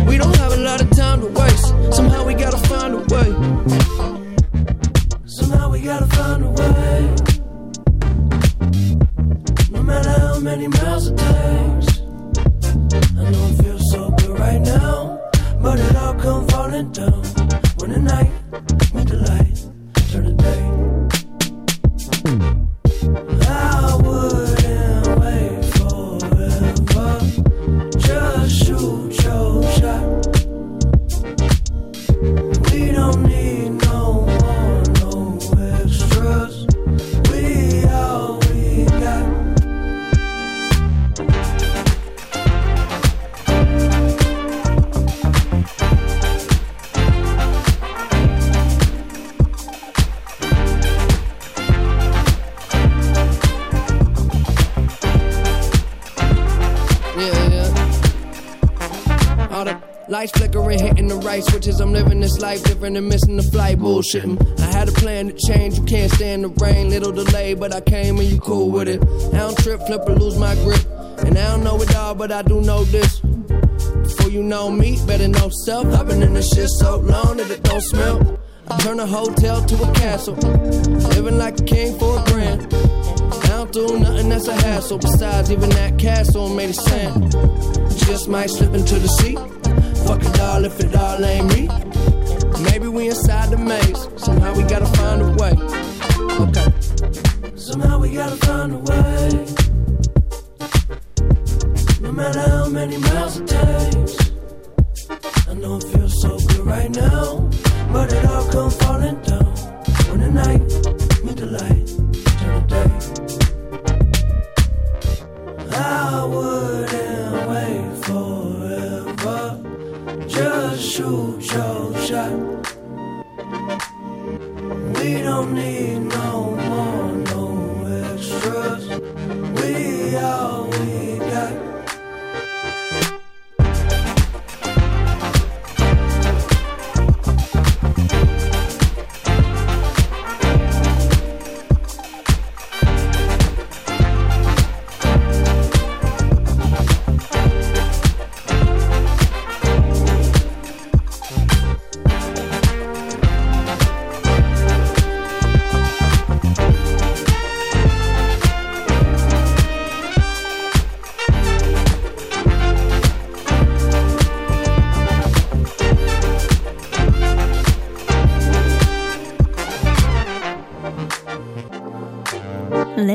We 0.06 0.18
don't 0.18 0.36
have 0.36 0.52
a 0.52 0.56
lot 0.56 0.82
of 0.82 0.90
time 0.90 1.20
to 1.22 1.28
waste. 1.28 1.96
Somehow 1.96 2.24
we 2.26 2.34
gotta 2.34 2.58
find 2.68 2.94
a 2.94 2.98
way. 3.14 3.28
Somehow 5.26 5.70
we 5.70 5.80
gotta 5.80 6.06
find 6.06 6.44
a 6.44 6.50
way. 6.60 7.14
No 9.70 9.82
matter 9.82 10.10
how 10.10 10.40
many 10.40 10.68
miles 10.68 11.08
it 11.08 11.16
takes. 11.16 12.00
I 13.16 13.30
know 13.30 13.46
it 13.50 13.62
feels 13.62 13.90
so 13.92 14.10
good 14.10 14.38
right 14.38 14.60
now, 14.60 15.20
but 15.62 15.78
it 15.78 15.96
all 15.96 16.14
come 16.14 16.46
falling 16.48 16.92
down 16.92 17.65
when 17.76 17.90
the 17.90 17.98
night 17.98 18.30
meet 18.94 19.08
the 19.08 19.16
light, 19.16 19.56
turn 20.10 20.24
the 20.24 20.32
day. 22.62 22.75
Switches. 61.66 61.80
I'm 61.80 61.92
living 61.92 62.20
this 62.20 62.38
life 62.38 62.62
different 62.64 62.96
and 62.96 63.08
missing 63.08 63.36
the 63.36 63.42
flight. 63.42 63.78
Bullshitting. 63.78 64.36
Mm-hmm. 64.36 64.62
I 64.62 64.66
had 64.66 64.88
a 64.88 64.92
plan 64.92 65.28
to 65.28 65.34
change. 65.34 65.78
You 65.78 65.84
can't 65.84 66.12
stand 66.12 66.44
the 66.44 66.48
rain. 66.48 66.90
Little 66.90 67.12
delay, 67.12 67.54
but 67.54 67.74
I 67.74 67.80
came 67.80 68.18
and 68.18 68.28
you 68.28 68.40
cool 68.40 68.70
with 68.70 68.88
it. 68.88 69.02
I 69.34 69.38
don't 69.38 69.58
trip, 69.58 69.80
flip, 69.86 70.02
or 70.06 70.14
lose 70.14 70.38
my 70.38 70.54
grip. 70.56 70.84
And 71.24 71.38
I 71.38 71.50
don't 71.50 71.64
know 71.64 71.80
it 71.80 71.94
all, 71.96 72.14
but 72.14 72.30
I 72.30 72.42
do 72.42 72.60
know 72.60 72.84
this. 72.84 73.20
Before 73.20 74.30
you 74.30 74.42
know 74.42 74.70
me, 74.70 74.98
better 75.06 75.28
know 75.28 75.50
self. 75.64 75.86
I've 75.86 76.06
been 76.06 76.22
in 76.22 76.34
this 76.34 76.50
shit 76.50 76.68
so 76.68 76.98
long 76.98 77.38
that 77.38 77.50
it 77.50 77.62
don't 77.62 77.82
smell. 77.82 78.38
I 78.68 78.78
turn 78.78 79.00
a 79.00 79.06
hotel 79.06 79.64
to 79.64 79.74
a 79.82 79.92
castle. 79.94 80.34
Living 80.34 81.38
like 81.38 81.60
a 81.60 81.64
king 81.64 81.98
for 81.98 82.20
a 82.20 82.24
grand. 82.24 82.62
I 82.74 83.48
don't 83.48 83.72
do 83.72 83.98
nothing 83.98 84.28
that's 84.28 84.48
a 84.48 84.54
hassle. 84.54 84.98
Besides, 84.98 85.50
even 85.50 85.70
that 85.70 85.98
castle 85.98 86.48
made 86.48 86.70
of 86.70 86.76
sand. 86.76 87.32
Just 88.06 88.28
might 88.28 88.50
slip 88.50 88.74
into 88.74 88.98
the 88.98 89.08
sea. 89.08 89.36
Fuck 90.06 90.22
it 90.24 90.40
all 90.40 90.64
if 90.64 90.78
it 90.80 90.94
all 90.96 91.24
ain't 91.24 91.46
me. 91.54 91.68
Maybe 92.70 92.88
we 92.88 93.08
inside 93.08 93.50
the 93.50 93.58
maze. 93.58 94.08
Somehow 94.16 94.54
we 94.54 94.62
gotta 94.62 94.86
find 94.98 95.22
a 95.22 95.30
way. 95.40 95.52
Okay. 96.44 96.68
Somehow 97.56 97.98
we 97.98 98.12
gotta 98.14 98.36
find 98.46 98.72
a 98.72 98.78
way. 98.88 99.46
No 102.00 102.12
matter 102.12 102.40
how 102.40 102.68
many 102.68 102.96
miles 102.98 103.38
it 103.40 103.48
takes. 103.48 104.14
I 105.48 105.54
know 105.54 105.76
it 105.76 105.84
feels 105.84 106.20
so 106.20 106.38
good 106.48 106.66
right 106.66 106.90
now, 106.90 107.48
but 107.92 108.12
it 108.12 108.24
all 108.26 108.46
come 108.50 108.70
falling 108.70 109.20
down 109.22 109.54
when 110.10 110.20
the 110.20 110.30
night 110.30 110.60
meet 111.24 111.36
the 111.36 111.46
light, 111.46 111.85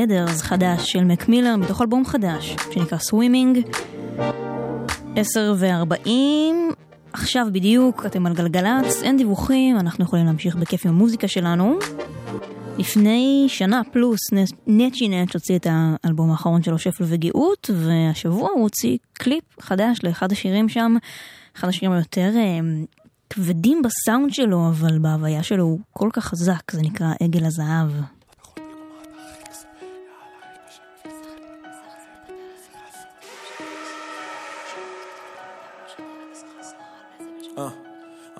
Ladders 0.02 0.42
חדש 0.42 0.92
של 0.92 1.04
מק 1.04 1.21
מילר 1.21 1.56
מתוך 1.56 1.82
אלבום 1.82 2.04
חדש 2.04 2.56
שנקרא 2.70 2.98
Swimming. 2.98 3.58
10 5.16 5.54
ו-40 5.58 6.08
עכשיו 7.12 7.46
בדיוק 7.52 8.06
אתם 8.06 8.26
על 8.26 8.34
גלגלצ, 8.34 9.02
אין 9.02 9.16
דיווחים, 9.16 9.78
אנחנו 9.78 10.04
יכולים 10.04 10.26
להמשיך 10.26 10.56
בכיף 10.56 10.86
עם 10.86 10.92
המוזיקה 10.92 11.28
שלנו. 11.28 11.78
לפני 12.78 13.44
שנה 13.48 13.82
פלוס 13.92 14.20
נצ'י 14.66 15.08
נצ' 15.08 15.34
הוציא 15.34 15.56
את 15.56 15.66
האלבום 15.70 16.30
האחרון 16.30 16.62
שלו 16.62 16.78
שפל 16.78 17.04
וגאות 17.06 17.70
והשבוע 17.74 18.50
הוא 18.50 18.62
הוציא 18.62 18.96
קליפ 19.12 19.44
חדש 19.60 19.98
לאחד 20.02 20.32
השירים 20.32 20.68
שם, 20.68 20.96
אחד 21.56 21.68
השירים 21.68 21.92
היותר 21.92 22.30
אה, 22.36 22.58
כבדים 23.30 23.82
בסאונד 23.82 24.34
שלו 24.34 24.68
אבל 24.68 24.98
בהוויה 24.98 25.42
שלו 25.42 25.64
הוא 25.64 25.80
כל 25.92 26.08
כך 26.12 26.24
חזק, 26.24 26.72
זה 26.72 26.82
נקרא 26.82 27.12
עגל 27.20 27.44
הזהב. 27.44 27.90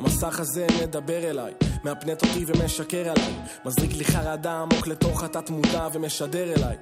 המסך 0.02 0.40
הזה 0.40 0.66
מדבר 0.82 1.30
אליי, 1.30 1.52
מהפנט 1.84 2.22
אותי 2.22 2.44
ומשקר 2.46 3.10
עליי, 3.10 3.34
מזריק 3.64 3.96
לי 3.96 4.04
חרדה 4.04 4.60
עמוק 4.60 4.86
לתוך 4.86 5.22
התת 5.22 5.50
מודע 5.50 5.88
ומשדר 5.92 6.52
אליי. 6.56 6.76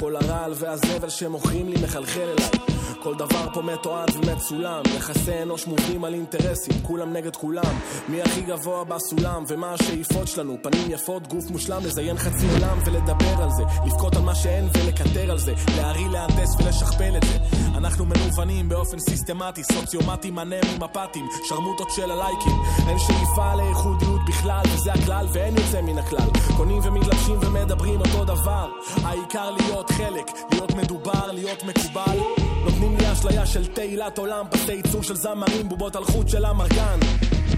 כל 0.00 0.16
הרעל 0.16 0.52
והזבל 0.56 1.08
שמוכרים 1.08 1.68
לי 1.68 1.76
מחלחל 1.82 2.20
אליי. 2.20 2.83
כל 3.04 3.14
דבר 3.14 3.48
פה 3.52 3.62
מתועד 3.62 4.10
ומצולם, 4.16 4.82
יחסי 4.96 5.42
אנוש 5.42 5.66
מובנים 5.66 6.04
על 6.04 6.14
אינטרסים, 6.14 6.74
כולם 6.82 7.12
נגד 7.12 7.36
כולם. 7.36 7.78
מי 8.08 8.22
הכי 8.22 8.40
גבוה 8.40 8.84
בסולם, 8.84 9.44
ומה 9.48 9.72
השאיפות 9.72 10.28
שלנו? 10.28 10.56
פנים 10.62 10.90
יפות, 10.90 11.28
גוף 11.28 11.50
מושלם, 11.50 11.82
לזיין 11.84 12.18
חצי 12.18 12.46
עולם 12.54 12.78
ולדבר 12.86 13.42
על 13.42 13.50
זה, 13.50 13.62
לבכות 13.86 14.16
על 14.16 14.22
מה 14.22 14.34
שאין 14.34 14.68
ולקטר 14.74 15.30
על 15.30 15.38
זה, 15.38 15.52
להרעיל, 15.76 16.12
להנדס 16.12 16.56
ולשכפל 16.58 17.16
את 17.16 17.22
זה. 17.22 17.38
אנחנו 17.76 18.04
מנוונים 18.04 18.68
באופן 18.68 18.98
סיסטמטי, 18.98 19.62
סוציומטים, 19.64 20.38
אנמים-מפתים, 20.38 21.28
שרמוטות 21.44 21.90
של 21.90 22.10
הלייקים. 22.10 22.56
אין 22.88 22.98
שאיפה 22.98 23.54
לייחודיות 23.54 24.20
בכלל, 24.26 24.62
וזה 24.74 24.92
הכלל 24.92 25.26
ואין 25.32 25.56
יוצא 25.56 25.80
מן 25.82 25.98
הכלל. 25.98 26.28
קונים 26.56 26.80
ומתלבשים 26.82 27.38
ומדברים 27.42 28.00
אותו 28.00 28.24
דבר. 28.24 28.68
העיקר 29.02 29.50
להיות 29.50 29.90
חלק, 29.90 30.30
להיות 30.52 30.74
מדובר, 30.74 31.32
להיות 31.32 31.62
מקובל. 31.64 32.43
נותנים 32.64 32.96
לי 32.96 33.12
אשליה 33.12 33.46
של 33.46 33.66
תהילת 33.66 34.18
עולם, 34.18 34.44
פסי 34.50 34.72
ייצור 34.72 35.02
של 35.02 35.16
זמרים, 35.16 35.68
בובות 35.68 35.96
על 35.96 36.04
חוט 36.04 36.28
של 36.28 36.46
אמרגן. 36.46 36.98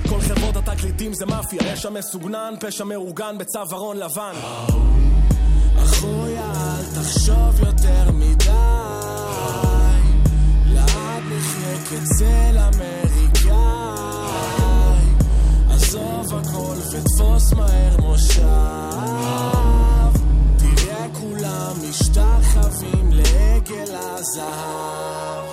כל 0.08 0.20
חברות 0.20 0.56
התקליטים 0.56 1.14
זה 1.14 1.26
מאפיה, 1.26 1.72
רשע 1.72 1.90
מסוגנן, 1.90 2.54
פשע 2.60 2.84
מאורגן 2.84 3.38
בצווארון 3.38 3.96
לבן. 3.96 4.32
אחויה, 5.78 6.52
אל 6.78 6.84
תחשוב 6.94 7.60
יותר 7.66 8.10
מדי. 8.12 8.50
לאט 10.66 11.22
נחיה 11.30 11.78
כצל 11.84 12.58
אמריקאי. 12.58 13.56
עזוב 15.70 16.34
הכל 16.34 16.76
ותפוס 16.92 17.52
מהר 17.52 17.96
מושב. 18.00 18.42
תראה 20.56 21.06
כולם 21.12 21.72
משתחווים 21.88 23.05
לעגל 23.70 23.94
הזהב. 23.94 25.44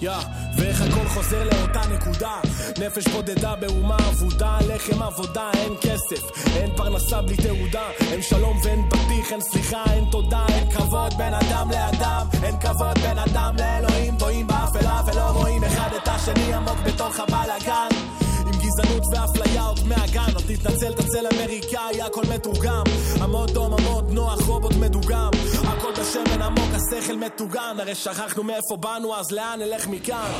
יא, 0.00 0.12
ואיך 0.58 0.80
הכל 0.80 1.08
חוזר 1.08 1.44
לאותה 1.44 1.80
נקודה? 1.94 2.40
נפש 2.78 3.08
בודדה 3.08 3.54
באומה 3.56 3.96
אבודה 3.96 4.58
לחם 4.68 5.02
עבודה, 5.02 5.50
אין 5.54 5.72
כסף. 5.80 6.46
אין 6.56 6.76
פרנסה 6.76 7.22
בלי 7.22 7.36
תעודה 7.36 7.88
אין 8.12 8.22
שלום 8.22 8.58
ואין 8.64 8.88
בטיח, 8.88 9.32
אין 9.32 9.40
סליחה, 9.40 9.84
אין 9.92 10.04
תודה 10.10 10.46
אין 10.48 10.70
כבוד 10.70 11.14
בין 11.16 11.34
אדם 11.34 11.70
לאדם. 11.70 12.26
אין 12.42 12.60
כבוד 12.60 12.98
בין 12.98 13.18
אדם 13.18 13.56
לאלוהים 13.58 14.16
טועים 14.18 14.46
באפלה 14.46 15.02
ולא 15.06 15.22
רואים 15.22 15.64
אחד 15.64 15.90
את 16.02 16.08
השני 16.08 16.54
עמוק 16.54 16.78
בתוך 16.84 17.20
הבלאגן 17.20 18.21
גזענות 18.72 19.02
ואפליה 19.12 19.62
עוד 19.62 19.86
מהגן. 19.86 20.34
עוד 20.34 20.44
תתנצל 20.46 20.92
תצל 20.92 21.26
אמריקאי 21.34 22.02
הכל 22.02 22.22
מתורגם. 22.34 22.82
עמוד 23.22 23.50
דום 23.50 23.74
עמוד 23.74 24.10
נוח 24.10 24.40
רובוט 24.46 24.74
מדוגם. 24.74 25.30
הכל 25.64 25.92
בשמן 26.00 26.42
עמוק 26.42 26.68
השכל 26.74 27.16
מטוגן. 27.16 27.76
הרי 27.78 27.94
שכחנו 27.94 28.42
מאיפה 28.42 28.76
באנו 28.80 29.16
אז 29.16 29.30
לאן 29.30 29.58
נלך 29.58 29.86
מכאן? 29.88 30.30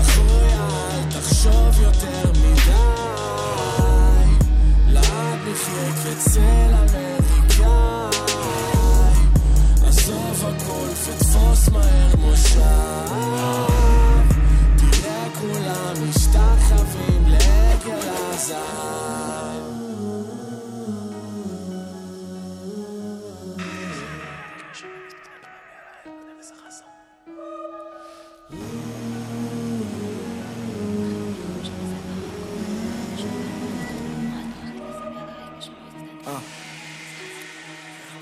אחויה 0.00 0.68
אל 0.90 1.10
תחשוב 1.10 1.82
יותר 1.82 2.30
מדי. 2.30 2.78
לאט 4.88 5.38
נחיה 5.50 5.92
כצל 6.04 6.74
אמריקאי. 6.74 8.18
עזוב 9.86 10.44
הכל 10.44 10.88
ותפוס 10.88 11.68
מהר 11.68 12.16
מושב 12.18 13.77
משתחווים 16.28 17.26
לעגל 17.26 18.08
הזהב 18.08 19.07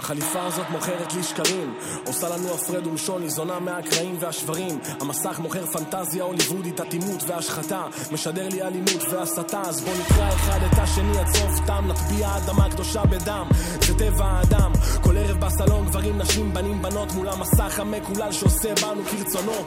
החליפה 0.06 0.44
הזאת 0.44 0.70
מוכרת 0.70 1.14
לי 1.14 1.22
שקרים. 1.22 1.74
עושה 2.06 2.28
לנו 2.28 2.54
הפרד 2.54 2.86
ומשול, 2.86 3.20
ניזונה 3.20 3.58
מהקרעים 3.58 4.16
והשברים. 4.20 4.78
המסך 5.00 5.38
מוכר 5.38 5.66
פנטזיה 5.66 6.24
הוליוודית, 6.24 6.80
אטימות 6.80 7.22
והשחתה. 7.26 7.82
משדר 8.12 8.48
לי 8.48 8.62
אלימות 8.62 9.02
והסתה 9.10 9.60
אז 9.60 9.80
בוא 9.80 9.92
נקרא 10.00 10.28
אחד 10.28 10.60
את 10.72 10.78
השני 10.78 11.18
עד 11.18 11.26
סוף 11.26 11.66
תם 11.66 11.84
נטביע 11.88 12.36
אדמה 12.36 12.70
קדושה 12.70 13.04
בדם. 13.04 13.48
זה 13.86 13.94
טבע 13.98 14.24
האדם. 14.24 14.72
כל 15.02 15.16
ערב 15.16 15.40
בסלון 15.40 15.86
גברים, 15.86 16.18
נשים, 16.18 16.54
בנים, 16.54 16.82
בנות 16.82 17.12
מול 17.12 17.28
המסך 17.28 17.80
המקולל 17.80 18.32
שעושה 18.32 18.74
בנו 18.74 19.02
כרצונו 19.04 19.64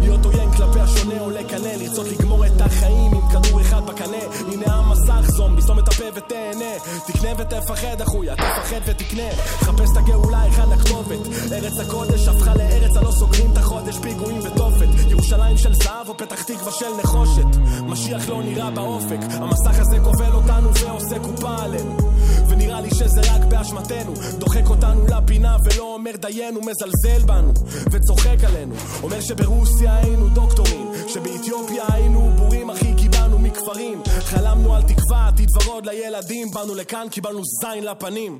להיות 0.00 0.24
עוין 0.24 0.50
כלפי 0.52 0.80
השונה 0.80 1.20
עולה 1.20 1.44
קנה 1.44 1.76
לרצות 1.76 2.06
לגמור 2.06 2.46
את 2.46 2.60
החיים 2.60 3.12
עם 3.14 3.28
כדור 3.30 3.60
אחד 3.60 3.86
בקנה. 3.86 4.16
הנה 4.52 4.74
המסך 4.74 5.30
זומבי, 5.30 5.62
סתום 5.62 5.78
את 5.78 5.88
הפה 5.88 6.04
ותהנה. 6.14 6.72
תקנה 7.06 7.28
ותפחד 7.38 8.00
אחויה, 8.00 8.36
תפחד 8.36 8.80
ותקנה. 8.86 9.30
חפש 9.60 9.88
את 9.92 9.96
הגאולה, 9.96 10.48
אחד 10.48 10.72
הכתובת. 10.72 11.52
ארץ 11.52 11.78
הקודש 11.78 12.28
הפכה 12.28 12.54
לארץ 12.54 12.96
הלא 12.96 13.10
סוגרים 13.10 13.50
את 13.52 13.58
החודש. 13.58 13.98
פיגועים 14.02 14.40
ותופת. 14.44 14.88
ירושלים 15.08 15.56
של 15.56 15.74
זהב 15.74 16.08
או 16.08 16.16
פתח 16.16 16.42
תקווה 16.42 16.72
של 16.72 16.96
נחושת. 17.02 17.56
משיח 17.82 18.28
לא 18.28 18.42
נראה 18.42 18.70
באופק. 18.70 19.18
המסך 19.30 19.78
הזה 19.80 19.98
כובל 20.04 20.32
אותנו 20.32 20.74
ועושה 20.74 21.18
קופה 21.18 21.56
עלינו. 21.62 21.96
ונראה 22.48 22.80
לי 22.80 22.90
שזה 22.90 23.20
רק 23.20 23.44
באשמתנו. 23.44 24.12
דוחק 24.38 24.70
אותנו 24.70 25.06
לפינה 25.06 25.56
ולא 25.64 25.94
אומר 25.94 26.10
דיינו 26.16 26.60
מזלזל 26.60 27.24
בנו 27.26 27.52
וצוחק 27.90 28.44
עלינו. 28.44 28.74
אומר 29.02 29.20
שברוסיה 29.20 29.87
היינו 29.88 30.28
דוקטורים 30.28 30.92
שבאתיופיה 31.08 31.84
היינו 31.92 32.30
בורים 32.36 32.70
אחי 32.70 32.94
קיבלנו 32.94 33.38
מכפרים. 33.38 34.02
חלמנו 34.20 34.74
על 34.74 34.82
תקווה 34.82 35.28
עתיד 35.28 35.48
ורוד 35.56 35.86
לילדים 35.86 36.50
באנו 36.54 36.74
לכאן 36.74 37.06
קיבלנו 37.10 37.40
זין 37.62 37.84
לפנים 37.84 38.38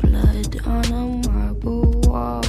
Blood 0.00 0.66
on 0.66 0.84
a 0.92 1.28
marble 1.28 1.90
wall. 2.06 2.44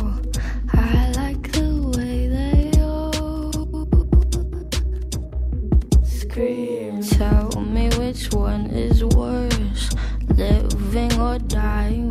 I 0.73 1.11
like 1.15 1.51
the 1.51 1.69
way 1.95 2.27
they 2.27 2.71
all 2.81 3.51
scream. 6.03 7.01
Tell 7.01 7.49
me 7.61 7.89
which 7.97 8.31
one 8.33 8.67
is 8.67 9.03
worse, 9.03 9.89
living 10.35 11.13
or 11.19 11.39
dying. 11.39 12.08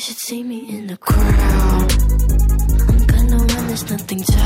should 0.00 0.18
see 0.18 0.42
me 0.42 0.66
in 0.66 0.86
the 0.86 0.96
crowd. 0.96 1.92
I'm 2.88 3.04
gonna 3.06 3.36
run, 3.36 3.66
there's 3.66 3.90
nothing 3.90 4.22
to. 4.22 4.38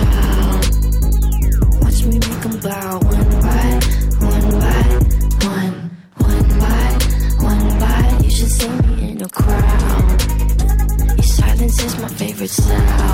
Watch 1.81 2.03
me 2.07 2.19
make 2.19 2.41
them 2.43 2.59
bow 2.59 2.99
one 2.99 3.31
by 3.45 3.81
one 4.19 4.51
by 4.65 4.83
one, 5.47 5.75
one 6.17 6.49
by 6.59 6.87
one 7.39 7.69
by. 7.79 8.19
You 8.25 8.31
should 8.31 8.51
see 8.51 8.69
me 8.69 9.11
in 9.13 9.19
the 9.19 9.29
crowd. 9.29 10.23
Your 11.19 11.29
silence 11.39 11.83
is 11.85 12.01
my 12.01 12.09
favorite 12.09 12.51
sound. 12.51 13.14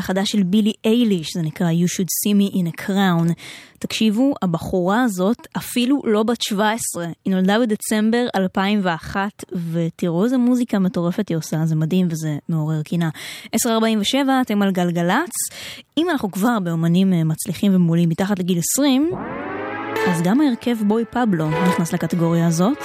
החדש 0.00 0.30
של 0.30 0.42
בילי 0.42 0.72
אייליש, 0.84 1.34
זה 1.34 1.42
נקרא 1.42 1.70
You 1.70 1.88
should 1.88 2.08
see 2.08 2.34
me 2.34 2.54
in 2.54 2.78
a 2.78 2.86
crown. 2.86 3.32
תקשיבו, 3.78 4.34
הבחורה 4.42 5.02
הזאת 5.02 5.46
אפילו 5.56 6.02
לא 6.04 6.22
בת 6.22 6.42
17, 6.42 7.06
היא 7.24 7.34
נולדה 7.34 7.58
בדצמבר 7.58 8.26
2001, 8.36 9.44
ותראו 9.72 10.24
איזה 10.24 10.38
מוזיקה 10.38 10.78
מטורפת 10.78 11.28
היא 11.28 11.36
עושה, 11.36 11.66
זה 11.66 11.76
מדהים 11.76 12.08
וזה 12.10 12.36
מעורר 12.48 12.82
קינה. 12.82 13.08
1047, 13.54 14.40
אתם 14.40 14.62
על 14.62 14.70
גלגלצ. 14.70 15.30
אם 15.98 16.10
אנחנו 16.10 16.30
כבר 16.30 16.58
באמנים 16.62 17.12
אה, 17.12 17.24
מצליחים 17.24 17.74
ומעולים 17.74 18.08
מתחת 18.08 18.38
לגיל 18.38 18.58
20, 18.58 19.10
אז 20.08 20.22
גם 20.22 20.40
ההרכב 20.40 20.76
בוי 20.86 21.04
פבלו 21.04 21.50
נכנס 21.50 21.92
לקטגוריה 21.92 22.46
הזאת. 22.46 22.78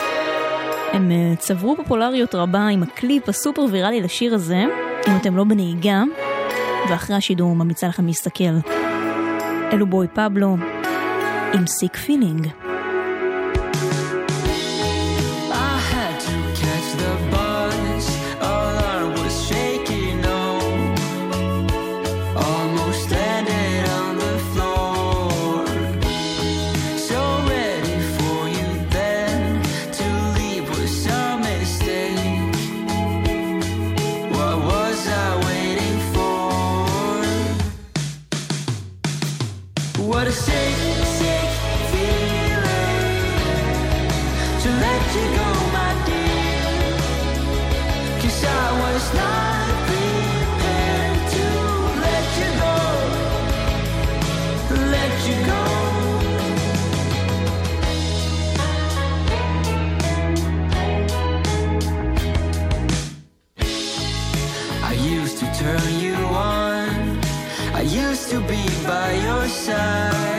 הם 0.94 1.12
אה, 1.12 1.34
צברו 1.38 1.76
פופולריות 1.76 2.36
רבה 2.36 2.68
עם 2.68 2.84
הקליפ 2.84 3.30
הסופר 3.30 3.66
ויראלי 3.72 4.02
לשיר 4.02 4.36
הזה. 4.36 4.64
אם 5.08 5.16
אתם 5.22 5.38
לא 5.38 5.44
בנהיגה, 5.44 6.04
ואחרי 6.90 7.16
השידור 7.16 7.56
ממליצה 7.56 7.88
לכם 7.88 8.06
להסתכל. 8.06 8.44
אלו 9.74 9.88
בוי 9.88 10.08
פבלו 10.08 10.58
עם 11.54 11.68
סיק 11.68 11.98
פילינג. 11.98 12.48
by 68.88 69.14
your 69.14 69.48
side. 69.48 70.35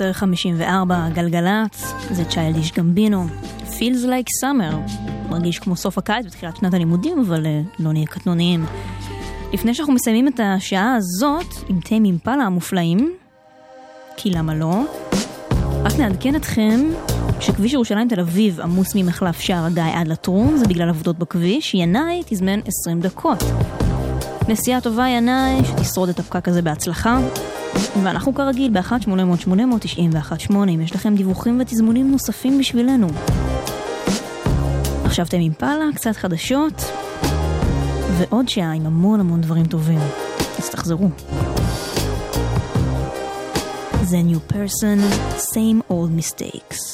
1054, 0.00 1.08
גלגלצ, 1.14 1.92
זה 2.10 2.24
צ'יילדיש 2.24 2.72
גמבינו. 2.72 3.26
Feels 3.70 4.04
like 4.04 4.44
summer. 4.44 4.74
מרגיש 5.30 5.58
כמו 5.58 5.76
סוף 5.76 5.98
הקיץ 5.98 6.26
בתחילת 6.26 6.56
שנת 6.56 6.74
הלימודים, 6.74 7.20
אבל 7.20 7.46
אה, 7.46 7.60
לא 7.78 7.92
נהיה 7.92 8.06
קטנוניים. 8.06 8.64
לפני 9.52 9.74
שאנחנו 9.74 9.94
מסיימים 9.94 10.28
את 10.28 10.40
השעה 10.42 10.94
הזאת, 10.94 11.54
עם 11.68 11.80
תאים 11.80 12.04
אימפלה 12.04 12.44
המופלאים, 12.44 13.12
כי 14.16 14.30
למה 14.30 14.54
לא? 14.54 14.82
רק 15.84 15.92
נעדכן 15.98 16.36
אתכם 16.36 16.80
שכביש 17.40 17.72
ירושלים 17.72 18.08
תל 18.08 18.20
אביב 18.20 18.60
עמוס 18.60 18.94
ממחלף 18.94 19.40
שער 19.40 19.64
הגיא 19.64 19.82
עד 19.94 20.08
לטרום, 20.08 20.56
זה 20.56 20.64
בגלל 20.64 20.88
עבודות 20.88 21.18
בכביש, 21.18 21.74
ינאי 21.74 22.22
תזמן 22.26 22.60
20 22.66 23.00
דקות. 23.00 23.42
נסיעה 24.48 24.80
טובה 24.80 25.08
ינאי, 25.08 25.64
שתשרוד 25.64 26.08
את 26.08 26.18
הפקק 26.18 26.48
הזה 26.48 26.62
בהצלחה. 26.62 27.18
ואנחנו 28.02 28.34
כרגיל 28.34 28.70
ב-1800-8918, 28.72 30.52
אם 30.52 30.80
יש 30.80 30.94
לכם 30.94 31.14
דיווחים 31.14 31.60
ותזמונים 31.60 32.10
נוספים 32.10 32.58
בשבילנו. 32.58 33.06
עכשיו 35.04 35.26
אתם 35.26 35.38
עם 35.40 35.52
פאלה, 35.52 35.84
קצת 35.94 36.16
חדשות, 36.16 36.84
ועוד 38.18 38.48
שעה 38.48 38.72
עם 38.72 38.86
המון 38.86 39.20
המון 39.20 39.40
דברים 39.40 39.66
טובים. 39.66 39.98
אז 40.58 40.70
תחזרו. 40.70 41.08
זה 44.02 44.16
New 44.16 44.52
Person, 44.52 44.98
Same 45.38 45.90
Old 45.92 46.20
Mistakes. 46.20 46.91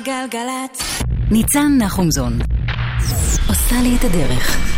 גלגלגלגלצ. 0.00 1.02
ניצן 1.30 1.72
נחומזון. 1.78 2.38
עושה 3.48 3.76
לי 3.82 3.96
את 3.96 4.04
הדרך. 4.04 4.75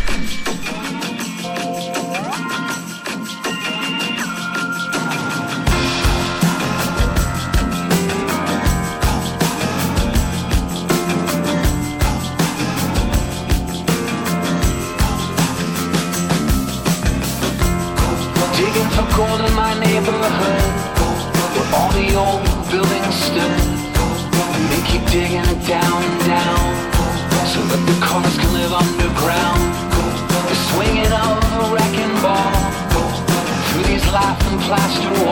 Plaster 34.69 35.28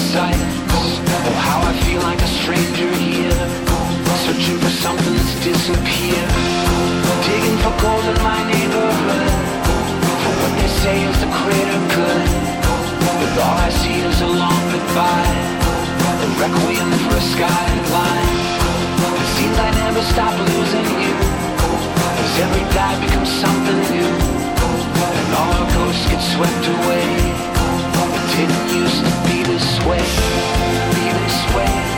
construction. 0.00 0.48
Oh, 0.72 1.36
how 1.44 1.60
I 1.60 1.72
feel 1.84 2.00
like 2.00 2.20
a 2.20 2.30
stranger 2.40 2.88
here, 2.96 3.40
searching 4.24 4.58
for 4.58 4.72
something 4.80 5.12
that's 5.12 5.36
disappeared. 5.44 6.32
Digging 7.28 7.58
for 7.60 7.74
gold 7.84 8.04
in 8.08 8.18
my 8.24 8.40
neighborhood, 8.48 9.32
for 10.22 10.32
what 10.40 10.52
they 10.56 10.70
say 10.82 10.96
is 11.04 11.16
the 11.20 11.30
greater 11.40 11.80
good. 11.96 12.30
But 13.20 13.32
all 13.44 13.58
I 13.60 13.70
see 13.70 14.00
is 14.00 14.20
a 14.22 14.30
long 14.42 14.62
goodbye, 14.72 15.36
a 16.24 16.28
requiem 16.40 16.90
for 17.04 17.14
a 17.20 17.24
skyline. 17.34 18.36
It 19.20 19.28
seems 19.36 19.56
I 19.58 19.70
never 19.84 20.02
stop 20.12 20.34
losing 20.48 20.88
you, 21.04 21.16
as 22.24 22.32
every 22.44 22.64
die 22.72 22.98
becomes 23.04 23.32
something 23.44 23.80
new. 23.94 24.12
And 25.20 25.28
all 25.38 25.52
our 25.60 25.68
ghosts 25.76 26.06
get 26.08 26.22
swept 26.34 26.64
away. 26.76 27.59
Didn't 28.40 28.72
used 28.72 29.04
to 29.04 29.10
be 29.28 29.42
this 29.42 29.78
way, 29.84 29.98
be 30.96 31.06
this 31.12 31.54
way, 31.54 31.89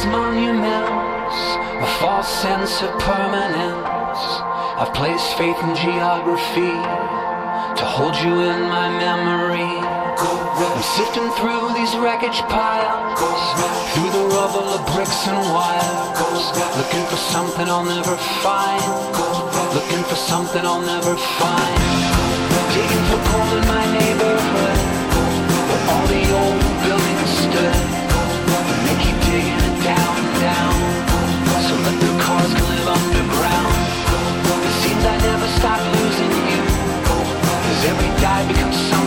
these 0.00 0.12
monuments 0.12 1.36
a 1.84 1.88
false 2.00 2.28
sense 2.40 2.80
of 2.82 2.90
permanence. 3.00 4.22
I've 4.80 4.92
placed 4.94 5.36
faith 5.36 5.56
in 5.60 5.74
geography 5.76 6.72
to 7.76 7.84
hold 7.84 8.16
you 8.16 8.32
in 8.32 8.60
my 8.68 8.88
memory. 8.96 9.60
I'm 9.60 10.82
sifting 10.96 11.28
through 11.36 11.74
these 11.76 11.92
wreckage 11.96 12.40
piles, 12.48 13.20
through 13.92 14.12
the 14.16 14.26
rubble 14.36 14.68
of 14.72 14.80
bricks 14.94 15.26
and 15.28 15.40
wires, 15.52 16.44
looking 16.80 17.04
for 17.12 17.16
something 17.16 17.68
I'll 17.68 17.84
never 17.84 18.16
find, 18.40 18.80
looking 19.74 20.04
for 20.04 20.16
something 20.16 20.64
I'll 20.64 20.80
never 20.80 21.16
find. 21.16 21.80
Digging 22.72 23.04
for 23.10 23.20
gold 23.28 23.52
in 23.52 23.68
my 23.68 23.84
neighborhood, 23.98 24.78
where 25.68 25.84
all 25.92 26.06
the 26.08 26.24
old 26.40 26.60
buildings 26.84 27.32
stood. 27.44 28.00
They 28.86 28.96
keep 29.04 29.18
digging 29.28 29.59
becomes 38.48 38.76
something 38.76 38.99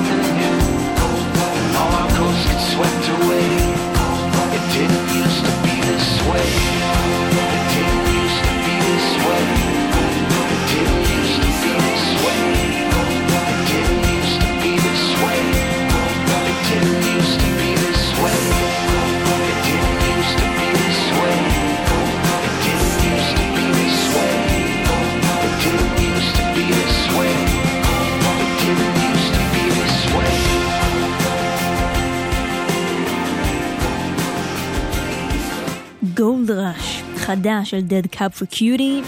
גולד 36.16 36.51
ראש, 36.51 37.03
חדש 37.16 37.70
של 37.70 37.80
Dead 37.89 38.16
Cup 38.16 38.39
for 38.39 38.55
Cutie, 38.55 39.07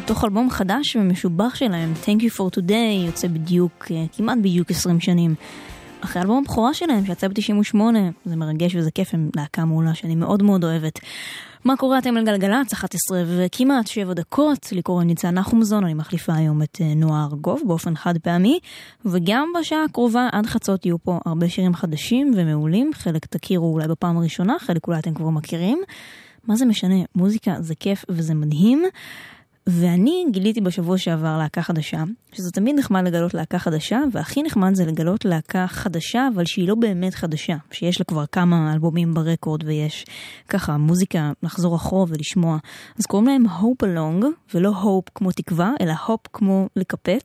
מתוך 0.00 0.24
אלבום 0.24 0.50
חדש 0.50 0.96
ומשובח 0.96 1.54
שלהם, 1.54 1.92
Thank 2.04 2.20
you 2.20 2.36
for 2.36 2.58
today, 2.58 3.06
יוצא 3.06 3.28
בדיוק, 3.28 3.86
אה, 3.90 4.04
כמעט 4.16 4.38
בדיוק 4.38 4.70
20 4.70 5.00
שנים. 5.00 5.34
אחרי 6.00 6.22
אלבום 6.22 6.42
הבכורה 6.44 6.74
שלהם 6.74 7.06
שיצא 7.06 7.28
ב-98, 7.28 7.76
זה 8.24 8.36
מרגש 8.36 8.76
וזה 8.76 8.90
כיף, 8.90 9.14
הם 9.14 9.30
להקה 9.36 9.64
מעולה 9.64 9.94
שאני 9.94 10.14
מאוד 10.14 10.42
מאוד 10.42 10.64
אוהבת. 10.64 10.98
מה 11.64 11.76
קורה 11.76 11.98
אתם 11.98 12.16
על 12.16 12.24
גלגלצ, 12.24 12.72
11 12.72 13.22
וכמעט 13.26 13.86
7 13.86 14.14
דקות, 14.14 14.72
לי 14.72 14.82
קוראים 14.82 15.08
ניצן 15.08 15.34
נחומזון, 15.34 15.84
אני 15.84 15.94
מחליפה 15.94 16.34
היום 16.34 16.62
את 16.62 16.78
אה, 16.80 16.94
נועה 16.94 17.24
ארגוב 17.24 17.60
באופן 17.66 17.96
חד 17.96 18.18
פעמי, 18.18 18.58
וגם 19.04 19.52
בשעה 19.60 19.84
הקרובה 19.84 20.28
עד 20.32 20.46
חצות 20.46 20.86
יהיו 20.86 20.98
פה 20.98 21.18
הרבה 21.26 21.48
שירים 21.48 21.74
חדשים 21.74 22.32
ומעולים, 22.36 22.90
חלק 22.94 23.26
תכירו 23.26 23.72
אולי 23.72 23.88
בפעם 23.88 24.16
הראשונה, 24.16 24.54
חלק 24.60 24.86
אולי 24.86 24.98
אתם 24.98 25.14
כבר 25.14 25.30
מכירים. 25.30 25.82
מה 26.46 26.56
זה 26.56 26.66
משנה, 26.66 26.94
מוזיקה 27.14 27.54
זה 27.60 27.74
כיף 27.74 28.04
וזה 28.08 28.34
מדהים. 28.34 28.84
ואני 29.66 30.24
גיליתי 30.30 30.60
בשבוע 30.60 30.98
שעבר 30.98 31.38
להקה 31.38 31.62
חדשה, 31.62 32.02
שזה 32.32 32.50
תמיד 32.50 32.78
נחמד 32.78 33.04
לגלות 33.06 33.34
להקה 33.34 33.58
חדשה, 33.58 34.00
והכי 34.12 34.42
נחמד 34.42 34.74
זה 34.74 34.84
לגלות 34.84 35.24
להקה 35.24 35.66
חדשה, 35.68 36.28
אבל 36.34 36.44
שהיא 36.44 36.68
לא 36.68 36.74
באמת 36.74 37.14
חדשה, 37.14 37.56
שיש 37.70 38.00
לה 38.00 38.04
כבר 38.04 38.26
כמה 38.26 38.72
אלבומים 38.72 39.14
ברקורד 39.14 39.64
ויש 39.64 40.04
ככה 40.48 40.76
מוזיקה 40.76 41.32
לחזור 41.42 41.76
אחורה 41.76 42.04
ולשמוע. 42.08 42.58
אז 42.98 43.06
קוראים 43.06 43.28
להם 43.28 43.44
Hope 43.46 43.86
Along, 43.86 44.24
ולא 44.54 44.72
Hope 44.82 45.10
כמו 45.14 45.32
תקווה, 45.32 45.72
אלא 45.80 45.92
Hope 45.92 46.28
כמו 46.32 46.68
לקפץ, 46.76 47.24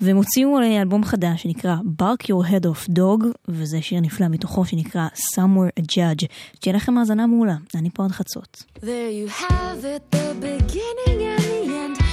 והם 0.00 0.16
הוציאו 0.16 0.58
אלבום 0.80 1.04
חדש 1.04 1.42
שנקרא 1.42 1.76
Bark 2.02 2.24
Your 2.24 2.50
Head 2.50 2.64
Off 2.64 2.90
Dog, 2.90 3.24
וזה 3.48 3.82
שיר 3.82 4.00
נפלא 4.00 4.28
מתוכו 4.28 4.64
שנקרא 4.64 5.08
Somewhere 5.36 5.82
a 5.82 5.92
Judge. 5.92 6.26
שתהיה 6.54 6.74
לכם 6.74 6.98
האזנה 6.98 7.26
מעולה, 7.26 7.56
אני 7.74 7.90
פה 7.90 8.04
עד 8.04 8.10
חצות. 8.10 8.64
There 8.76 8.82
you 8.82 9.30
have 9.40 9.84
it, 9.84 10.16
the 10.16 10.34
beginning 10.40 11.22
and. 11.22 11.59
And. 11.68 12.09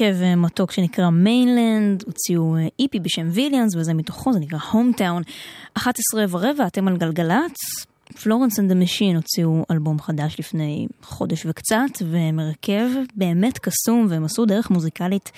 הרכב 0.00 0.22
אה, 0.22 0.36
מתוק 0.36 0.70
שנקרא 0.72 1.10
Mainland, 1.10 2.02
הוציאו 2.06 2.56
אה, 2.56 2.66
EP 2.80 3.00
בשם 3.00 3.28
Villains 3.32 3.76
וזה 3.76 3.94
מתוכו, 3.94 4.32
זה 4.32 4.38
נקרא 4.38 4.58
Hometown. 4.72 5.22
11 5.74 6.24
ורבע, 6.30 6.66
אתם 6.66 6.88
על 6.88 6.96
גלגלצ, 6.96 7.56
Florence 8.22 8.60
and 8.60 8.65
the 8.65 8.70
Machine 8.70 9.16
הוציאו 9.16 9.64
אלבום 9.70 10.00
חדש 10.00 10.36
לפני 10.38 10.86
חודש 11.02 11.46
וקצת, 11.46 12.02
והם 12.10 12.38
הרכב 12.38 12.88
באמת 13.16 13.58
קסום, 13.58 14.06
והם 14.08 14.24
עשו 14.24 14.44
דרך 14.44 14.70
מוזיקלית 14.70 15.32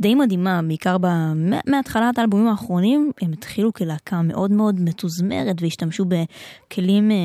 די 0.00 0.14
מדהימה, 0.14 0.60
בעיקר 0.62 0.98
ב- 0.98 1.32
מה- 1.34 1.60
מהתחלת 1.66 2.18
האלבומים 2.18 2.48
האחרונים, 2.48 3.12
הם 3.22 3.32
התחילו 3.32 3.72
כלהקה 3.72 4.22
מאוד 4.22 4.50
מאוד 4.50 4.80
מתוזמרת, 4.80 5.62
והשתמשו 5.62 6.04
בכלים, 6.04 7.10
אה, 7.10 7.16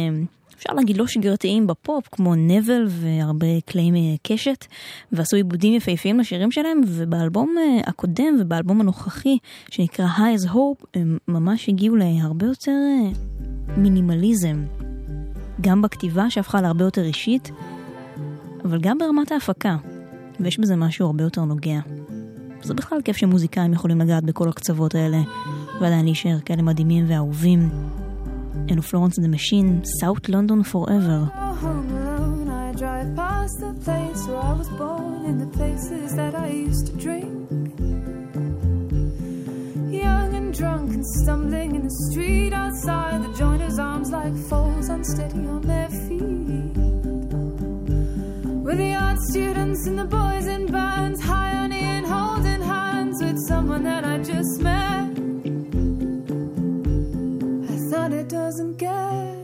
אפשר 0.57 0.73
להגיד 0.73 0.97
לא 0.97 1.07
שגרתיים 1.07 1.67
בפופ, 1.67 2.07
כמו 2.11 2.35
נבל 2.35 2.85
והרבה 2.87 3.61
כלי 3.69 3.91
אה, 3.95 4.15
קשת, 4.23 4.65
ועשו 5.11 5.35
עיבודים 5.35 5.73
יפהפיים 5.73 6.19
לשירים 6.19 6.51
שלהם, 6.51 6.81
ובאלבום 6.87 7.55
אה, 7.57 7.81
הקודם 7.85 8.37
ובאלבום 8.39 8.81
הנוכחי, 8.81 9.37
שנקרא 9.71 10.05
High 10.17 10.41
as 10.41 10.49
Hope, 10.49 10.85
הם 10.93 11.17
ממש 11.27 11.69
הגיעו 11.69 11.95
להרבה 11.95 12.45
יותר 12.45 12.71
אה, 12.71 13.09
מינימליזם. 13.77 14.63
גם 15.61 15.81
בכתיבה 15.81 16.29
שהפכה 16.29 16.61
להרבה 16.61 16.83
יותר 16.85 17.03
אישית, 17.03 17.51
אבל 18.63 18.79
גם 18.81 18.97
ברמת 18.97 19.31
ההפקה, 19.31 19.77
ויש 20.39 20.59
בזה 20.59 20.75
משהו 20.75 21.05
הרבה 21.05 21.23
יותר 21.23 21.43
נוגע. 21.43 21.79
זה 22.61 22.73
בכלל 22.73 23.01
כיף 23.01 23.17
שמוזיקאים 23.17 23.73
יכולים 23.73 24.01
לגעת 24.01 24.23
בכל 24.23 24.49
הקצוות 24.49 24.95
האלה, 24.95 25.17
ועדיין 25.81 26.05
להישאר 26.05 26.39
כאלה 26.39 26.61
מדהימים 26.61 27.05
ואהובים. 27.07 27.69
אלו 28.70 28.82
פלורנס 28.82 29.18
דה 29.18 29.28
משין, 29.28 29.80
סאוט 30.00 30.28
לונדון 30.28 30.62
פוראבר. 30.62 31.22
home 31.62 31.90
alone, 32.02 32.48
I 32.48 32.72
drive 32.82 33.10
past 33.14 33.56
the 33.60 33.72
place 33.84 34.20
where 34.26 34.42
I 34.50 34.54
was 34.60 34.68
born 34.82 35.20
and 35.28 35.38
the 35.44 35.50
places 35.58 36.08
that 36.20 36.34
I 36.34 36.48
used 36.68 36.84
to 36.88 36.94
drink. 37.04 37.30
Young 40.04 40.30
and 40.38 40.50
drunk 40.60 40.88
and 40.96 41.06
stumbling 41.18 41.70
in 41.76 41.82
the 41.88 41.96
street 42.06 42.52
outside, 42.52 43.18
the 43.26 43.32
joiner's 43.42 43.78
arms 43.78 44.10
like 44.18 44.34
foals 44.48 44.88
unsteady 44.88 45.44
on 45.54 45.62
their 45.72 45.90
feet. 46.04 46.76
With 48.66 48.78
the 48.84 48.92
art 49.04 49.20
students 49.30 49.80
and 49.88 49.96
the 50.02 50.08
boys 50.20 50.46
in 50.54 50.62
bands, 50.76 51.20
high 51.30 51.54
on 51.62 51.70
in, 51.72 52.02
holding 52.04 52.62
hands 52.74 53.16
with 53.24 53.38
someone 53.50 53.84
that 53.90 54.04
I 54.04 54.16
just 54.18 54.54
met. 54.60 54.75
It 58.13 58.29
doesn't 58.29 58.77
get 58.77 59.36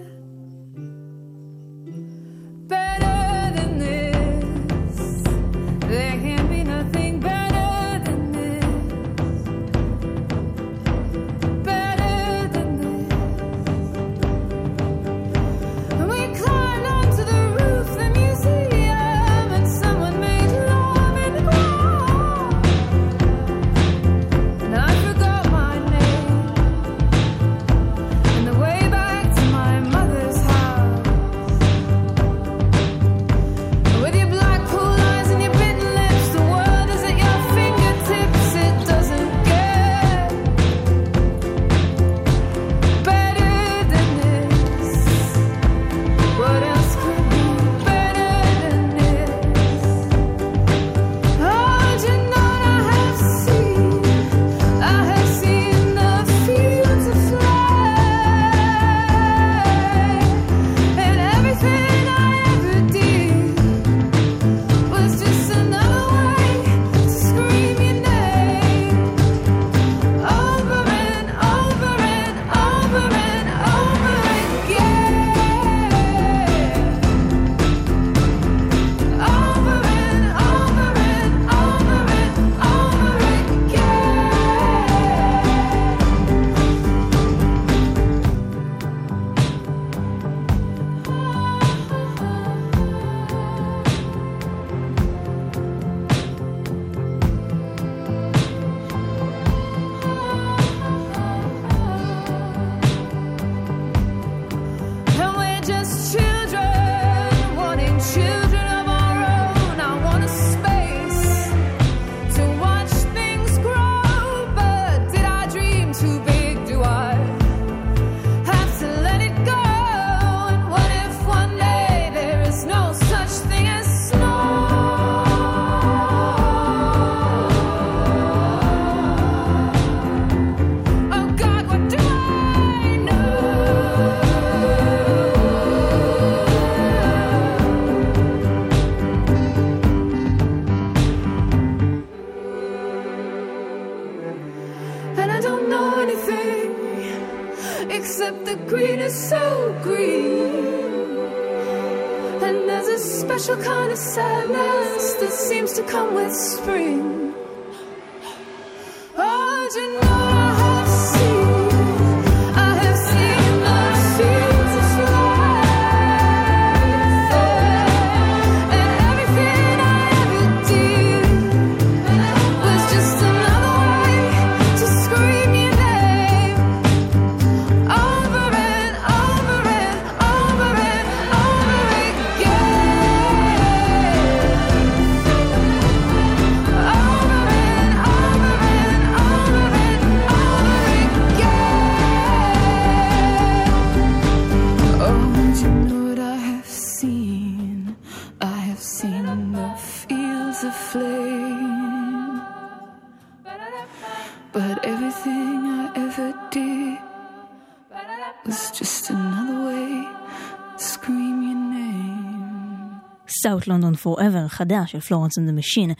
South 213.63 213.67
London 213.67 213.95
Forever, 214.05 214.47
חדש 214.47 214.91
של 214.91 214.99
Florence 214.99 215.37
and 215.37 215.43
the 215.43 215.49
Machine. 215.49 215.91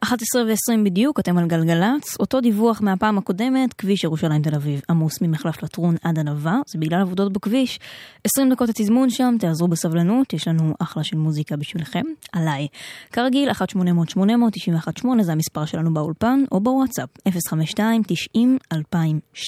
11 0.00 0.42
ו-20 0.42 0.84
בדיוק, 0.84 1.20
אתם 1.20 1.38
על 1.38 1.46
גלגלצ. 1.46 2.16
אותו 2.20 2.40
דיווח 2.40 2.80
מהפעם 2.80 3.18
הקודמת, 3.18 3.72
כביש 3.72 4.04
ירושלים 4.04 4.42
תל 4.42 4.54
אביב 4.54 4.80
עמוס 4.90 5.20
ממחלף 5.22 5.62
לטרון 5.62 5.96
עד 6.02 6.18
ענבה, 6.18 6.60
זה 6.66 6.78
בגלל 6.78 7.00
עבודות 7.00 7.32
בכביש. 7.32 7.78
20 8.24 8.50
דקות 8.50 8.68
התזמון 8.68 9.10
שם, 9.10 9.34
תאזרו 9.38 9.68
בסבלנות, 9.68 10.32
יש 10.32 10.48
לנו 10.48 10.74
אחלה 10.78 11.04
של 11.04 11.16
מוזיקה 11.16 11.56
בשבילכם, 11.56 12.04
עליי. 12.32 12.66
כרגיל, 13.12 13.50
1-800-800-918 13.50 15.22
זה 15.22 15.32
המספר 15.32 15.64
שלנו 15.64 15.94
באולפן, 15.94 16.44
או 16.52 16.60
בוואטסאפ, 16.60 17.08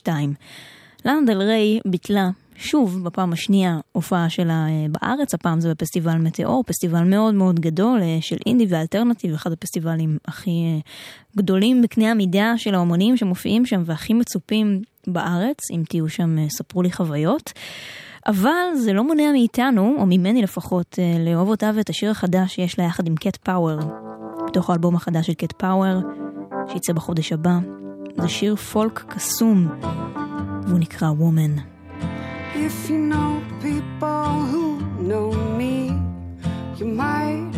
052-90-2002. 0.06 0.08
לאנה 1.04 1.26
דל 1.26 1.42
ריי 1.42 1.80
ביטלה 1.86 2.30
שוב 2.56 3.04
בפעם 3.04 3.32
השנייה 3.32 3.78
הופעה 3.92 4.30
שלה 4.30 4.66
אה, 4.68 4.86
בארץ, 4.88 5.34
הפעם 5.34 5.60
זה 5.60 5.70
בפסטיבל 5.70 6.14
מטאור, 6.14 6.64
פסטיבל 6.66 7.04
מאוד 7.04 7.34
מאוד 7.34 7.60
גדול 7.60 8.02
אה, 8.02 8.18
של 8.20 8.36
אינדי 8.46 8.66
ואלטרנטיב, 8.68 9.34
אחד 9.34 9.52
הפסטיבלים 9.52 10.18
הכי 10.24 10.50
אה, 10.50 10.78
גדולים 11.36 11.82
בקנה 11.82 12.10
המידה 12.10 12.52
של 12.56 12.74
האומנים 12.74 13.16
שמופיעים 13.16 13.66
שם 13.66 13.82
והכי 13.86 14.14
מצופים 14.14 14.82
בארץ, 15.06 15.70
אם 15.70 15.82
תהיו 15.88 16.08
שם 16.08 16.48
ספרו 16.48 16.82
לי 16.82 16.92
חוויות. 16.92 17.52
אבל 18.26 18.74
זה 18.76 18.92
לא 18.92 19.04
מונע 19.04 19.32
מאיתנו, 19.32 19.96
או 19.98 20.06
ממני 20.06 20.42
לפחות, 20.42 20.98
לאהוב 21.24 21.48
אותה 21.48 21.70
ואת 21.74 21.90
השיר 21.90 22.10
החדש 22.10 22.54
שיש 22.54 22.78
לה 22.78 22.84
יחד 22.84 23.06
עם 23.06 23.16
קט 23.16 23.36
פאוור, 23.36 23.78
בתוך 24.46 24.70
האלבום 24.70 24.96
החדש 24.96 25.26
של 25.26 25.34
קט 25.34 25.52
פאוור, 25.52 26.00
שיצא 26.72 26.92
בחודש 26.92 27.32
הבא. 27.32 27.58
זה 28.16 28.28
שיר 28.28 28.56
פולק 28.56 29.04
קסום, 29.08 29.68
והוא 30.66 30.78
נקרא 30.78 31.08
Woman. 31.08 31.71
If 32.54 32.90
you 32.90 32.98
know 32.98 33.42
people 33.62 34.44
who 34.44 34.78
know 35.00 35.32
me, 35.32 35.98
you 36.76 36.84
might 36.84 37.50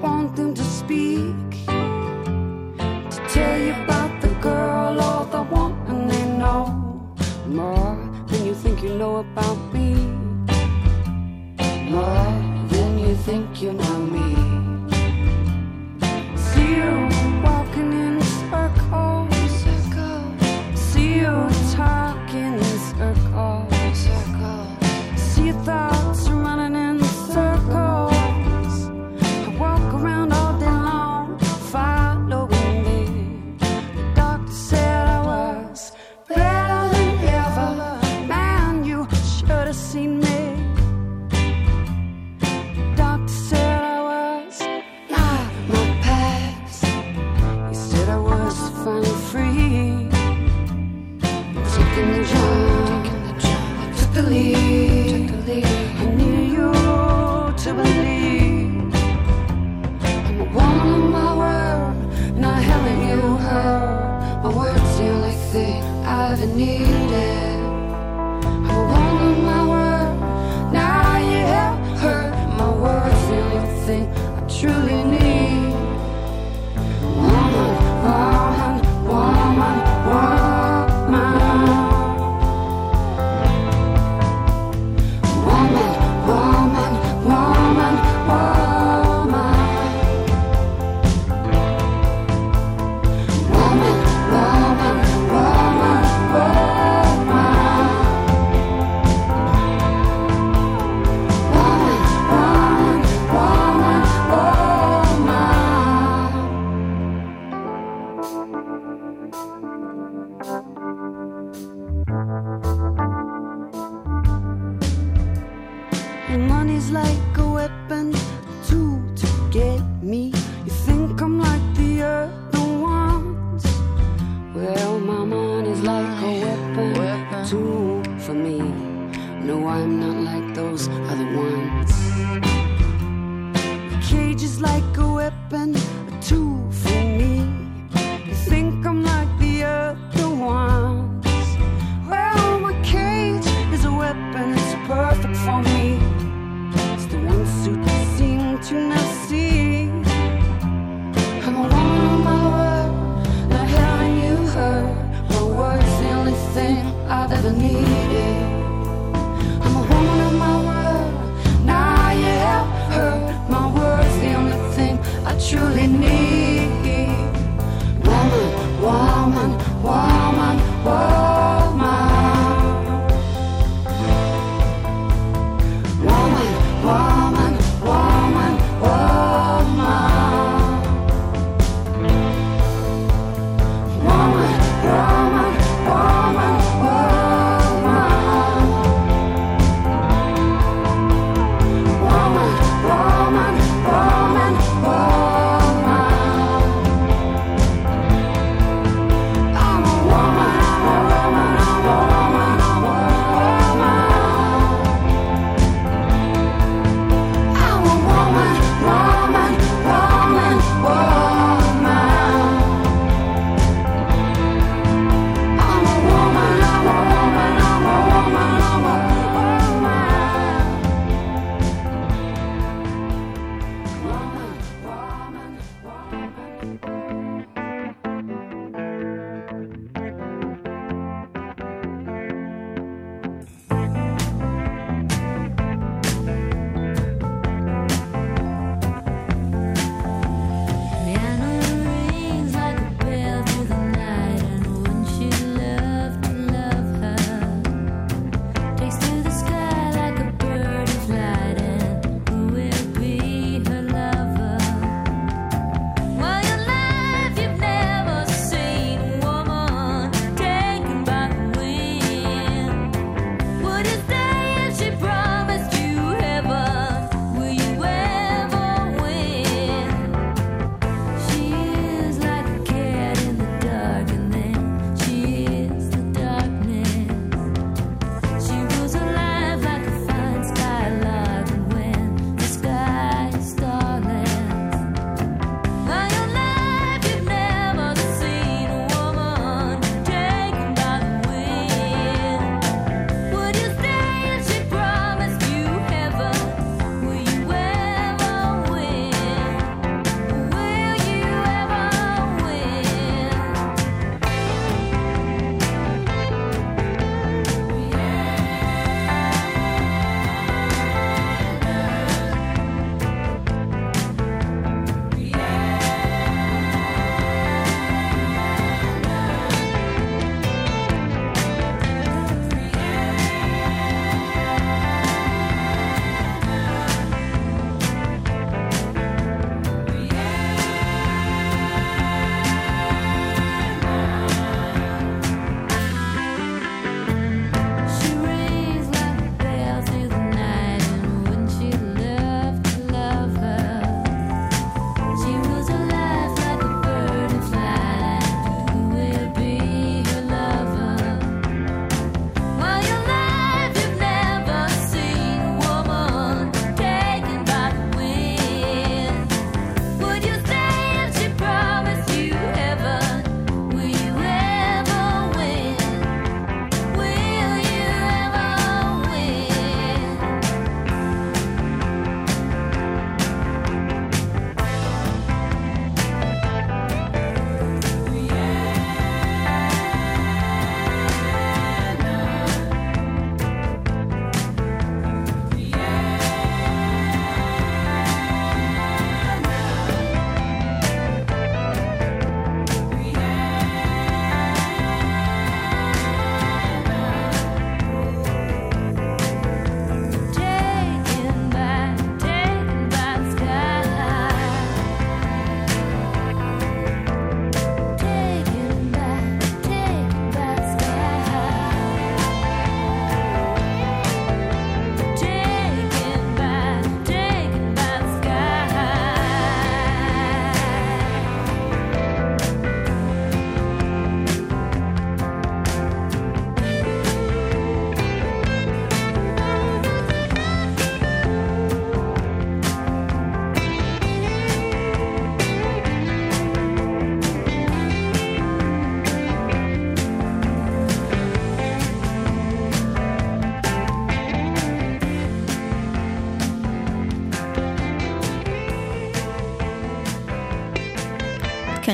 want 0.00 0.36
them 0.36 0.54
to 0.54 0.62
speak. 0.64 1.34
To 1.66 3.18
tell 3.28 3.60
you 3.60 3.74
about 3.84 4.22
the 4.22 4.28
girl 4.40 4.98
or 5.00 5.26
the 5.26 5.42
woman 5.42 6.08
they 6.08 6.24
know 6.38 7.14
more 7.46 7.96
than 8.28 8.46
you 8.46 8.54
think 8.54 8.82
you 8.82 8.94
know 8.94 9.16
about 9.16 9.58
me. 9.74 9.94
More 11.90 12.32
than 12.68 12.98
you 12.98 13.14
think 13.16 13.60
you 13.60 13.74
know 13.74 13.98
me. 13.98 14.34
See 16.36 16.76
you 16.76 17.07
without 25.68 25.97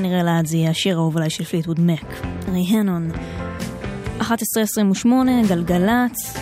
כנראה 0.05 0.23
לעד 0.23 0.47
זה 0.47 0.57
יהיה 0.57 0.71
השיר 0.71 0.97
האהוב 0.97 1.17
עליי 1.17 1.31
של 1.31 1.45
Fleetwood 1.45 1.81
Mac. 1.81 2.07
Rhiannon. 2.49 3.11
11.28, 4.21 4.27
גלגלצ. 5.49 6.37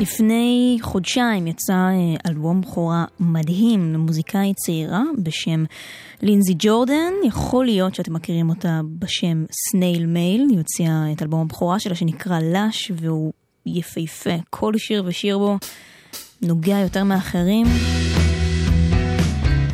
לפני 0.00 0.78
חודשיים 0.82 1.46
יצא 1.46 1.72
אה, 1.72 2.30
אלבום 2.30 2.60
בכורה 2.60 3.04
מדהים 3.20 3.92
למוזיקאית 3.92 4.56
צעירה 4.56 5.02
בשם 5.18 5.64
לינזי 6.22 6.54
ג'ורדן. 6.58 7.12
יכול 7.24 7.64
להיות 7.64 7.94
שאתם 7.94 8.12
מכירים 8.12 8.48
אותה 8.48 8.80
בשם 8.98 9.44
Snail 9.52 10.06
Mail. 10.06 10.46
היא 10.50 10.58
הוציאה 10.58 11.12
את 11.12 11.22
אלבום 11.22 11.40
הבכורה 11.40 11.78
שלה 11.78 11.94
שנקרא 11.94 12.38
Lush 12.40 12.92
והוא 12.94 13.32
יפהפה. 13.66 14.34
כל 14.50 14.72
שיר 14.76 15.02
ושיר 15.06 15.38
בו 15.38 15.58
נוגע 16.42 16.78
יותר 16.78 17.04
מאחרים. 17.04 17.66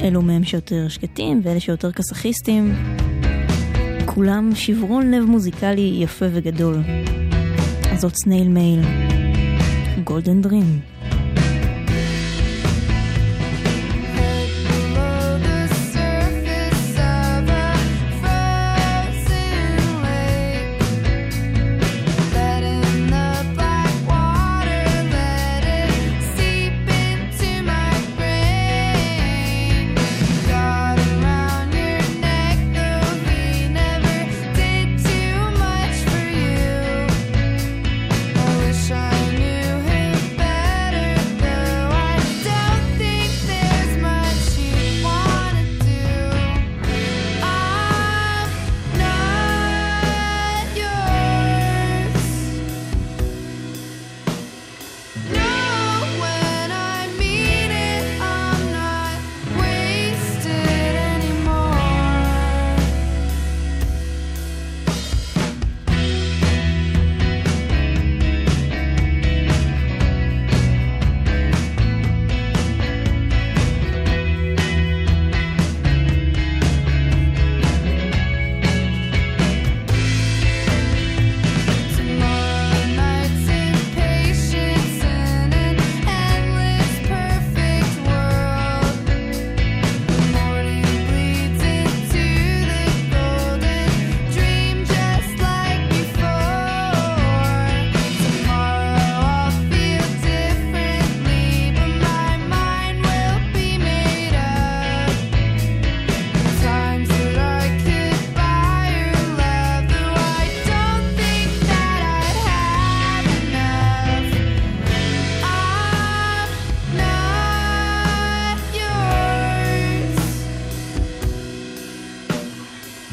אלה 0.06 0.22
מהם 0.22 0.44
שיותר 0.44 0.88
שקטים 0.88 1.40
ואלה 1.44 1.60
שיותר 1.60 1.92
כסאחיסטים. 1.92 2.74
כולם 4.04 4.50
שברון 4.54 5.10
לב 5.10 5.24
מוזיקלי 5.24 5.98
יפה 6.02 6.26
וגדול. 6.32 6.78
אז 7.92 8.00
זאת 8.00 8.16
Snail 8.16 8.48
Mail. 8.48 8.80
Golden 10.04 10.42
Dream. 10.42 10.95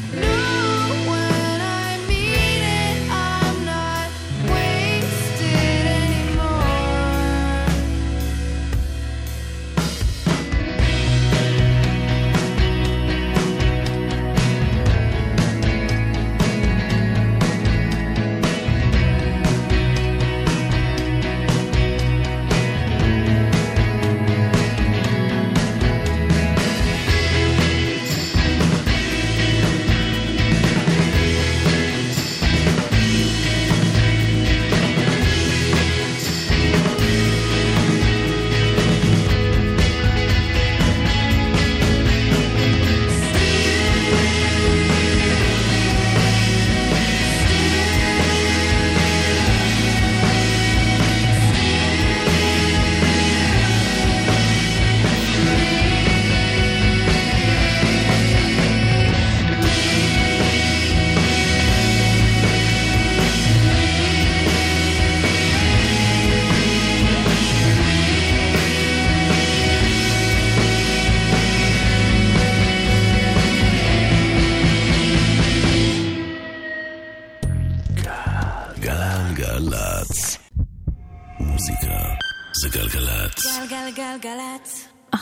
Não. 0.00 0.53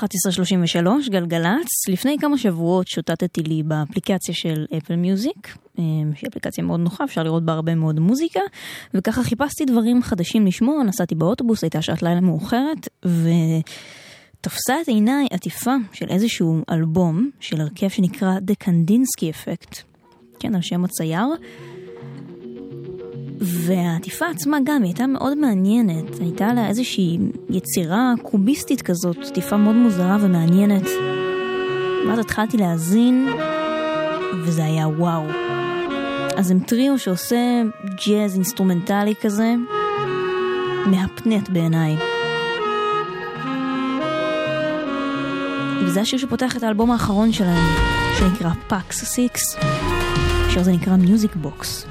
1133, 0.03 1.09
גלגלצ. 1.09 1.89
לפני 1.89 2.17
כמה 2.21 2.39
שבועות 2.39 2.89
שוטטתי 2.89 3.43
לי 3.43 3.63
באפליקציה 3.63 4.35
של 4.35 4.67
אפל 4.77 4.97
מיוזיק, 4.97 5.57
אה, 5.79 5.85
שהיא 6.15 6.29
אפליקציה 6.31 6.65
מאוד 6.65 6.81
נוחה, 6.81 7.05
אפשר 7.05 7.23
לראות 7.23 7.45
בה 7.45 7.53
הרבה 7.53 7.75
מאוד 7.75 8.01
מוזיקה, 8.01 8.41
וככה 8.95 9.23
חיפשתי 9.23 9.65
דברים 9.65 10.03
חדשים 10.03 10.47
לשמוע, 10.47 10.83
נסעתי 10.83 11.15
באוטובוס, 11.15 11.65
הייתה 11.65 11.83
שעת 11.83 12.03
לילה 12.03 12.21
מאוחרת, 12.21 12.89
ותפסה 13.05 14.81
את 14.83 14.89
עיניי 14.89 15.27
עטיפה 15.31 15.75
של 15.93 16.09
איזשהו 16.09 16.63
אלבום 16.71 17.31
של 17.41 17.61
הרכב 17.61 17.89
שנקרא 17.89 18.37
The 18.39 18.65
Kandinsky 18.65 19.25
Effect, 19.35 19.83
כן, 20.39 20.55
על 20.55 20.63
שם 20.63 20.85
הצייר. 20.85 21.27
והעטיפה 23.43 24.27
עצמה 24.27 24.59
גם, 24.65 24.83
הייתה 24.83 25.07
מאוד 25.07 25.39
מעניינת. 25.39 26.21
הייתה 26.21 26.53
לה 26.53 26.69
איזושהי 26.69 27.19
יצירה 27.51 28.13
קוביסטית 28.23 28.83
כזאת, 28.83 29.17
עטיפה 29.31 29.57
מאוד 29.57 29.75
מוזרה 29.75 30.17
ומעניינת. 30.21 30.89
ואז 32.09 32.19
התחלתי 32.19 32.57
להאזין, 32.57 33.29
וזה 34.45 34.65
היה 34.65 34.89
וואו. 34.89 35.27
אז 36.37 36.51
הם 36.51 36.61
טריו 36.61 36.99
שעושה 36.99 37.63
ג'אז 38.07 38.35
אינסטרומנטלי 38.35 39.15
כזה, 39.21 39.55
מהפנט 40.87 41.49
בעיניי. 41.49 41.97
וזה 45.85 46.01
השיר 46.01 46.19
שפותח 46.19 46.57
את 46.57 46.63
האלבום 46.63 46.91
האחרון 46.91 47.33
שלהם, 47.33 47.75
שנקרא 48.19 48.51
Pax 48.69 49.05
Six. 49.05 49.57
הזה 50.57 50.73
נקרא 50.73 50.97
Music 50.97 51.37
Box. 51.37 51.87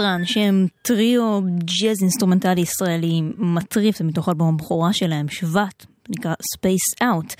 טטרן, 0.00 0.24
שהם 0.24 0.66
טריו 0.82 1.40
ג'אז 1.58 1.96
אינסטרומנטלי 2.02 2.60
ישראלי 2.60 3.22
מטריף, 3.38 3.98
זה 3.98 4.04
מתוך 4.04 4.28
אלבום 4.28 4.54
הבכורה 4.54 4.92
שלהם, 4.92 5.28
שבט, 5.28 5.86
נקרא 6.08 6.32
Space 6.32 7.02
Out. 7.04 7.34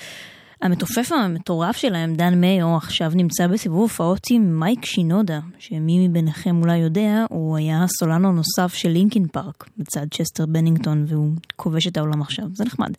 המתופף 0.62 1.12
המטורף 1.12 1.76
שלהם, 1.76 2.14
דן 2.14 2.40
מאיו, 2.40 2.76
עכשיו 2.76 3.12
נמצא 3.14 3.46
בסיבוב 3.46 3.80
הופעות 3.80 4.20
עם 4.30 4.60
מייק 4.60 4.84
שינודה, 4.84 5.40
שמי 5.58 6.08
מביניכם 6.08 6.62
אולי 6.62 6.78
יודע, 6.78 7.24
הוא 7.30 7.56
היה 7.56 7.84
הסולן 7.84 8.24
הנוסף 8.24 8.74
של 8.74 8.88
Linkin 8.88 9.28
Park, 9.28 9.68
לצד 9.78 10.06
צ'סטר 10.14 10.46
בנינגטון, 10.46 11.04
והוא 11.08 11.32
כובש 11.56 11.86
את 11.86 11.96
העולם 11.96 12.22
עכשיו, 12.22 12.44
זה 12.54 12.64
נחמד. 12.64 12.90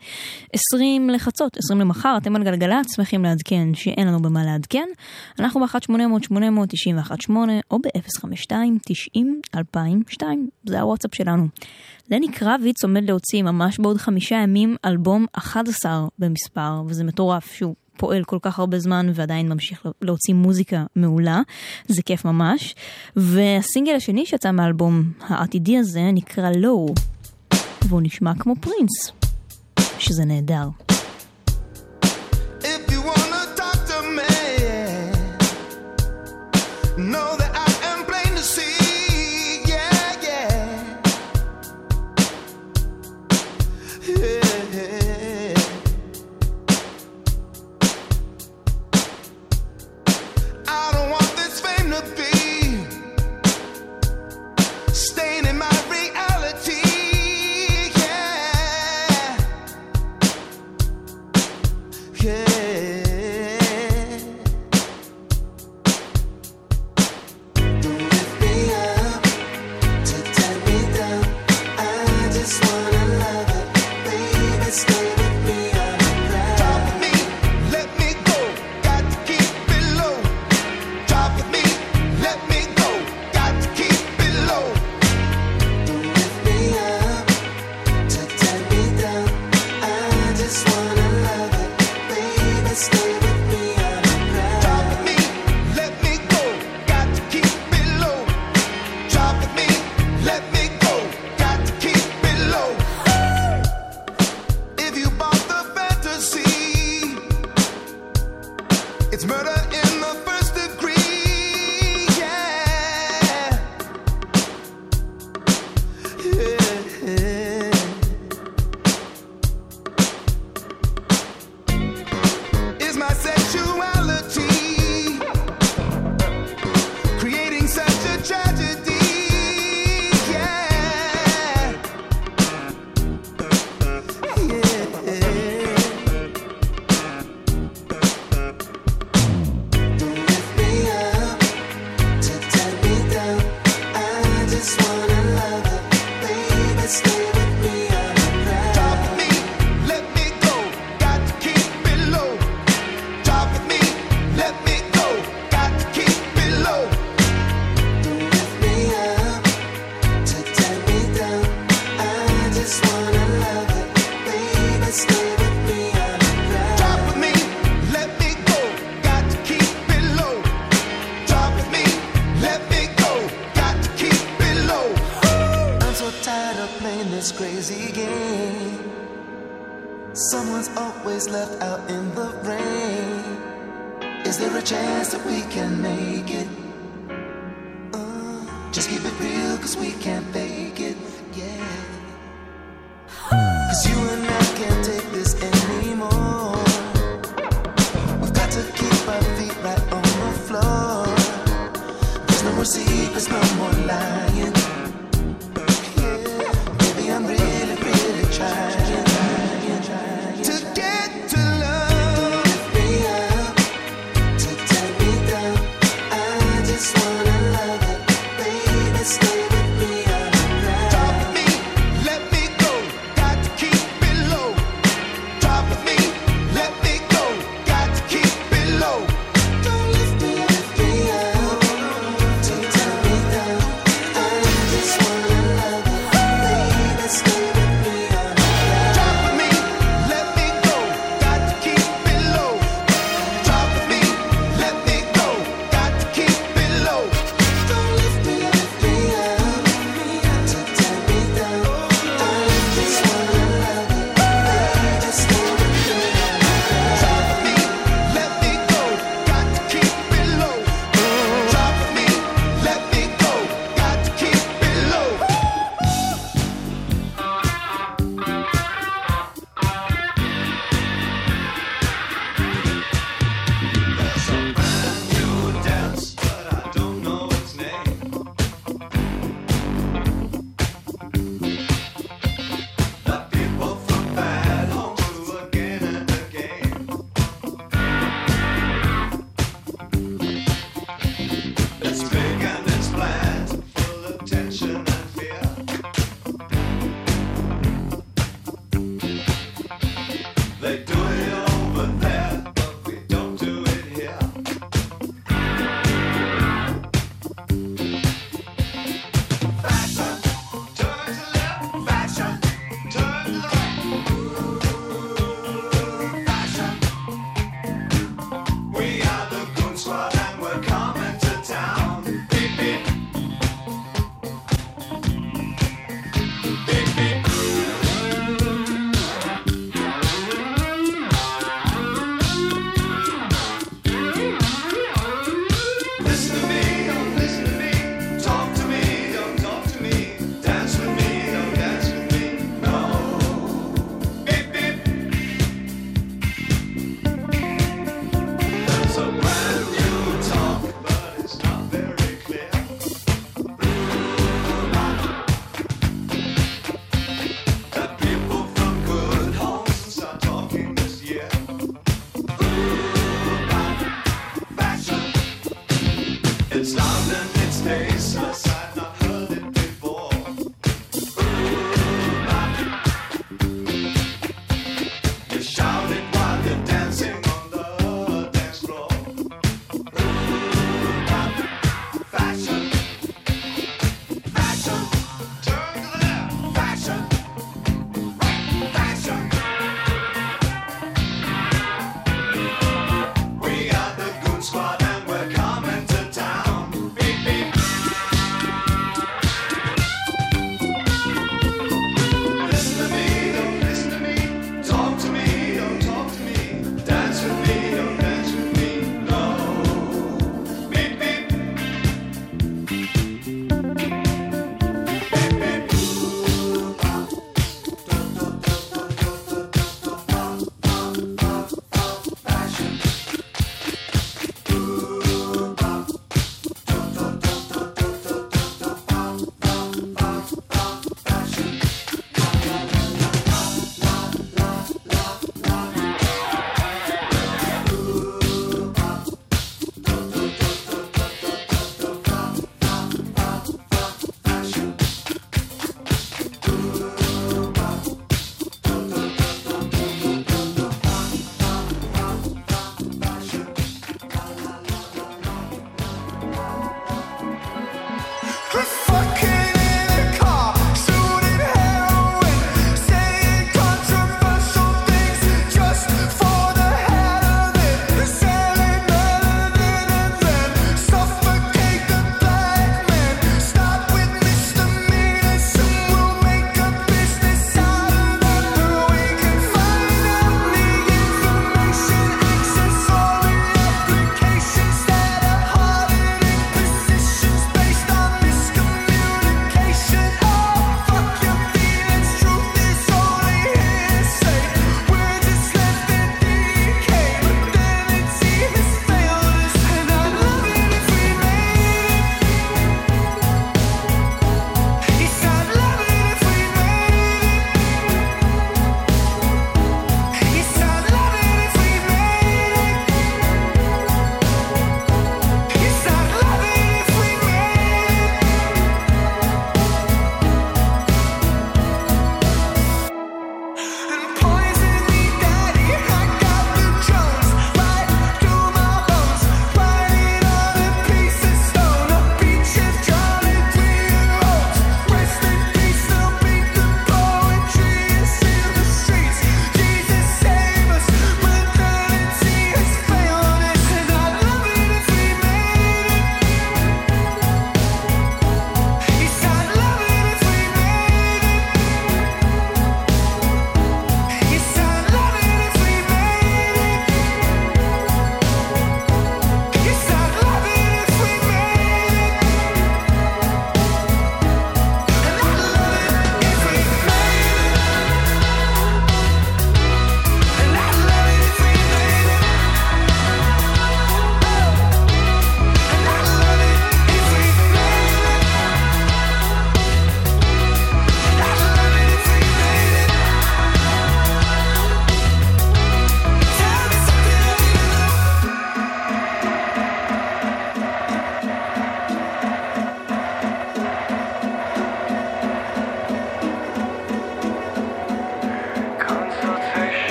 20 0.73 1.09
לחצות, 1.09 1.57
20 1.57 1.79
למחר, 1.79 2.17
אתם 2.17 2.35
על 2.35 2.43
גלגלצ, 2.43 2.95
שמחים 2.95 3.23
לעדכן 3.23 3.73
שאין 3.73 4.07
לנו 4.07 4.21
במה 4.21 4.45
לעדכן. 4.45 4.87
אנחנו 5.39 5.59
ב-1-800-891-8 5.59 7.31
או 7.71 7.79
ב-052-90-2002, 7.79 10.23
זה 10.65 10.81
הוואטסאפ 10.81 11.15
שלנו. 11.15 11.47
לני 12.11 12.31
קרביץ 12.31 12.83
עומד 12.83 13.09
להוציא 13.09 13.43
ממש 13.43 13.79
בעוד 13.79 13.97
חמישה 13.97 14.35
ימים 14.35 14.75
אלבום 14.85 15.25
11 15.33 16.07
במספר, 16.19 16.83
וזה 16.87 17.03
מטורף 17.03 17.51
שהוא 17.51 17.75
פועל 17.97 18.23
כל 18.23 18.37
כך 18.41 18.59
הרבה 18.59 18.79
זמן 18.79 19.11
ועדיין 19.13 19.49
ממשיך 19.49 19.85
להוציא 20.01 20.33
מוזיקה 20.33 20.83
מעולה, 20.95 21.41
זה 21.87 22.01
כיף 22.01 22.25
ממש. 22.25 22.75
והסינגל 23.15 23.95
השני 23.95 24.25
שיצא 24.25 24.51
מהאלבום 24.51 25.03
העתידי 25.21 25.77
הזה 25.77 26.11
נקרא 26.13 26.51
לואו, 26.51 26.93
והוא 27.87 28.01
נשמע 28.01 28.31
כמו 28.39 28.55
פרינס, 28.55 29.11
שזה 29.99 30.25
נהדר. 30.25 30.67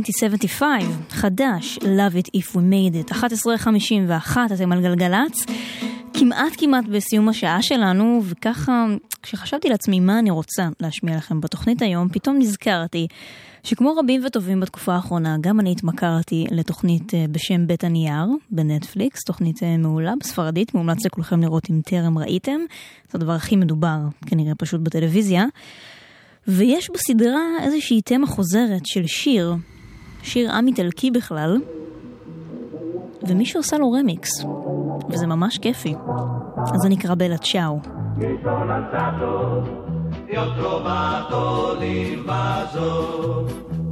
1975, 0.00 0.84
חדש, 1.10 1.78
Love 1.78 2.26
It 2.26 2.40
If 2.40 2.54
We 2.54 2.58
Made 2.58 3.10
It, 3.10 3.12
11.51, 3.12 4.36
אתם 4.54 4.72
על 4.72 4.82
גלגלצ. 4.82 5.44
כמעט 6.14 6.52
כמעט 6.58 6.84
בסיום 6.84 7.28
השעה 7.28 7.62
שלנו, 7.62 8.20
וככה, 8.24 8.86
כשחשבתי 9.22 9.68
לעצמי 9.68 10.00
מה 10.00 10.18
אני 10.18 10.30
רוצה 10.30 10.68
להשמיע 10.80 11.16
לכם 11.16 11.40
בתוכנית 11.40 11.82
היום, 11.82 12.08
פתאום 12.08 12.38
נזכרתי 12.38 13.06
שכמו 13.62 13.96
רבים 13.96 14.24
וטובים 14.26 14.60
בתקופה 14.60 14.94
האחרונה, 14.94 15.36
גם 15.40 15.60
אני 15.60 15.72
התמכרתי 15.72 16.46
לתוכנית 16.50 17.14
אה, 17.14 17.24
בשם 17.30 17.66
בית 17.66 17.84
הנייר 17.84 18.26
בנטפליקס, 18.50 19.24
תוכנית 19.24 19.62
אה, 19.62 19.76
מעולה 19.76 20.12
בספרדית, 20.20 20.74
מומלץ 20.74 21.06
לכולכם 21.06 21.40
לראות 21.40 21.70
אם 21.70 21.80
טרם 21.84 22.18
ראיתם, 22.18 22.60
זה 23.10 23.18
הדבר 23.18 23.32
הכי 23.32 23.56
מדובר 23.56 23.98
כנראה 24.26 24.54
פשוט 24.54 24.80
בטלוויזיה. 24.80 25.44
ויש 26.48 26.90
בסדרה 26.90 27.42
איזושהי 27.62 28.02
תמה 28.02 28.26
חוזרת 28.26 28.86
של 28.86 29.06
שיר, 29.06 29.54
שיר 30.22 30.52
עם 30.52 30.66
איטלקי 30.66 31.10
בכלל, 31.10 31.56
ומישהו 33.28 33.60
עושה 33.60 33.78
לו 33.78 33.92
רמיקס, 33.92 34.44
וזה 35.10 35.26
ממש 35.26 35.58
כיפי. 35.58 35.94
אז 36.74 36.80
זה 36.82 36.88
נקרא 36.88 37.14
בלה 37.14 37.38
צ'או. 37.38 37.78
E 40.32 40.36
ho 40.36 40.46
trovato 40.60 41.40
l'invaso. 41.80 42.88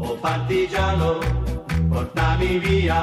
Oh 0.04 0.16
partigiano, 0.26 1.10
portami 1.90 2.58
via. 2.64 3.00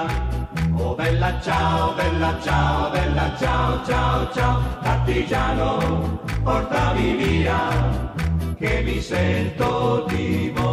Oh 0.77 0.93
bella 0.95 1.31
ciao, 1.45 1.93
bella 1.99 2.31
ciao, 2.45 2.91
bella 2.91 3.27
ciao, 3.39 3.69
ciao, 3.87 4.31
ciao. 4.35 4.55
Partigiano, 4.83 5.69
portami 6.43 7.15
via, 7.21 7.59
che 8.59 8.73
mi 8.85 8.99
sento 8.99 10.05
di 10.09 10.51
morire. 10.55 10.64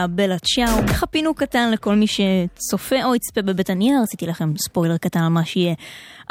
היה 0.00 0.06
בלה 0.06 0.36
צ'או, 0.38 0.86
ככה 0.88 1.06
פינוק 1.06 1.40
קטן 1.40 1.70
לכל 1.70 1.94
מי 1.94 2.06
שצופה 2.06 3.04
או 3.04 3.14
יצפה 3.14 3.42
בבית 3.42 3.70
הנייר, 3.70 3.98
עשיתי 4.02 4.26
לכם 4.26 4.52
ספוילר 4.56 4.96
קטן 4.96 5.20
על 5.20 5.28
מה 5.28 5.44
שיהיה. 5.44 5.74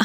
11.55 0.00 0.04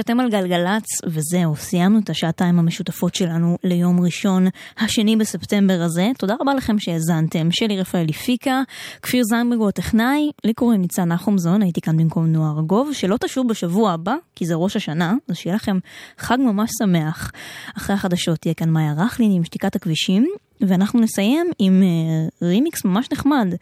אתם 0.00 0.20
על 0.20 0.30
גלגלצ, 0.30 0.84
וזהו, 1.06 1.56
סיימנו 1.56 1.98
את 1.98 2.10
השעתיים 2.10 2.58
המשותפות 2.58 3.14
שלנו 3.14 3.58
ליום 3.64 4.00
ראשון, 4.00 4.46
השני 4.78 5.16
בספטמבר 5.16 5.80
הזה. 5.82 6.10
תודה 6.18 6.34
רבה 6.40 6.54
לכם 6.54 6.78
שהאזנתם. 6.78 7.50
שלי 7.50 7.80
רפאל 7.80 8.06
הפיקה, 8.08 8.62
כפיר 9.02 9.22
זנברג 9.24 9.58
הוא 9.58 9.68
הטכנאי, 9.68 10.30
לי 10.44 10.54
קוראים 10.54 10.80
ניצן 10.80 11.12
נחומזון, 11.12 11.62
הייתי 11.62 11.80
כאן 11.80 11.96
במקום 11.96 12.26
נועה 12.26 12.50
ארגוב, 12.50 12.92
שלא 12.92 13.16
תשוב 13.16 13.48
בשבוע 13.48 13.92
הבא, 13.92 14.14
כי 14.36 14.46
זה 14.46 14.54
ראש 14.54 14.76
השנה, 14.76 15.14
אז 15.28 15.36
שיהיה 15.36 15.56
לכם 15.56 15.78
חג 16.18 16.38
ממש 16.40 16.70
שמח. 16.78 17.32
אחרי 17.76 17.94
החדשות 17.94 18.38
תהיה 18.38 18.54
כאן 18.54 18.70
מאיה 18.70 18.94
רכלין 18.98 19.32
עם 19.32 19.44
שתיקת 19.44 19.76
הכבישים. 19.76 20.26
ואנחנו 20.60 21.00
נסיים 21.00 21.46
עם 21.58 21.82
אה, 21.82 22.44
רימיקס 22.44 22.84
ממש 22.84 23.08
נחמד 23.12 23.54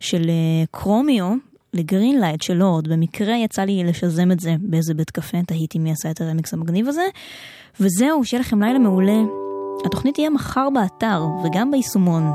של 0.00 0.22
אה, 0.22 0.66
Chromeo 0.70 1.34
ל 1.74 1.80
Green 1.80 2.11
Light 2.11 2.42
של 2.42 2.54
לורד. 2.54 2.88
במקרה 2.88 3.36
יצא 3.36 3.62
לי 3.62 3.84
לשזם 3.84 4.32
את 4.32 4.40
זה 4.40 4.54
באיזה 4.60 4.94
בית 4.94 5.10
קפה, 5.10 5.38
תהיתי 5.46 5.78
מי 5.78 5.92
עשה 5.92 6.10
את 6.10 6.20
הרמיקס 6.20 6.54
המגניב 6.54 6.88
הזה. 6.88 7.04
וזהו, 7.80 8.24
שיהיה 8.24 8.40
לכם 8.40 8.62
לילה 8.62 8.78
מעולה. 8.78 9.22
התוכנית 9.86 10.14
תהיה 10.14 10.30
מחר 10.30 10.68
באתר 10.74 11.22
וגם 11.44 11.70
ביישומון, 11.70 12.32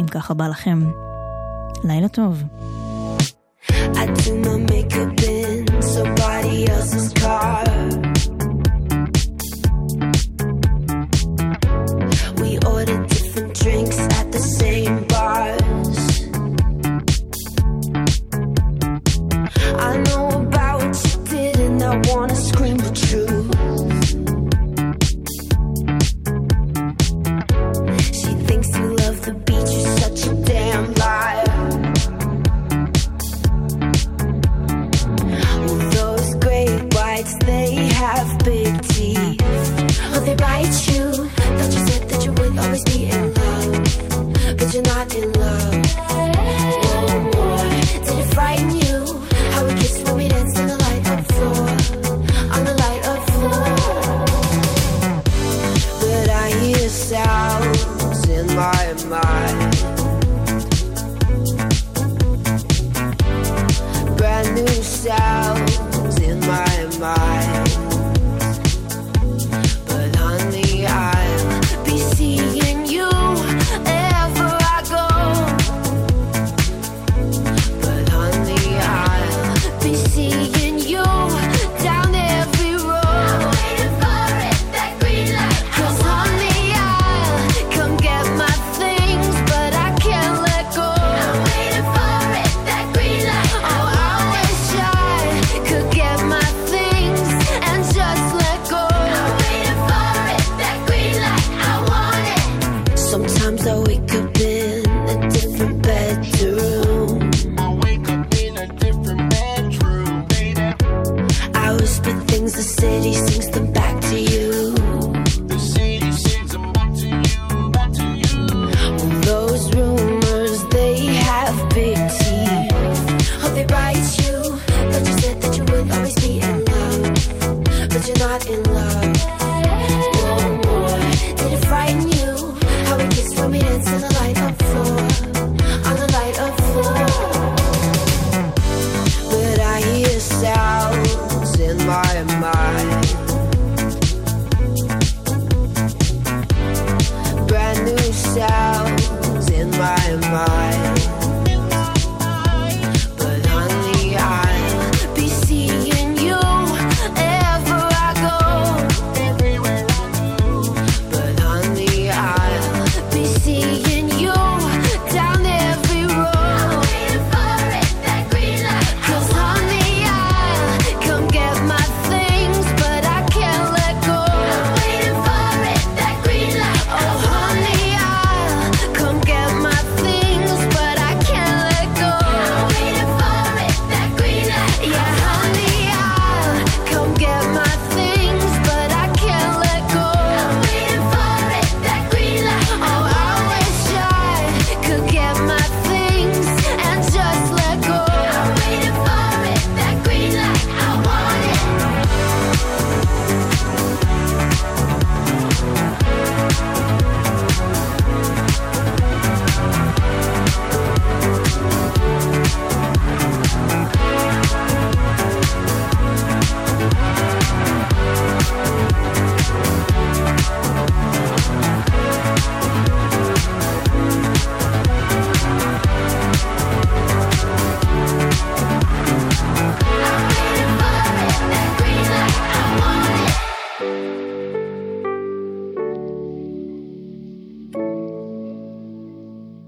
אם 0.00 0.06
ככה 0.06 0.34
בא 0.34 0.48
לכם. 0.48 0.78
לילה 1.84 2.08
טוב. 2.08 2.42
I 3.68 4.06
do 4.22 4.34
my 4.44 4.56
makeup 4.70 5.20
in 5.22 5.82
somebody 5.82 6.66
else's 6.68 7.12
car. 7.12 7.95
I 19.78 19.96
know 19.98 20.28
about 20.42 20.82
what 20.82 20.96
you 21.04 21.24
did, 21.24 21.56
and 21.60 21.82
I 21.82 21.96
wanna 22.08 22.34
scream 22.34 22.78
the 22.78 22.90
truth. 23.06 23.46
She 28.20 28.32
thinks 28.48 28.68
you 28.76 28.86
love 28.96 29.18
the 29.24 29.34
beach, 29.46 29.70
you're 29.76 29.98
such 29.98 30.26
a 30.26 30.34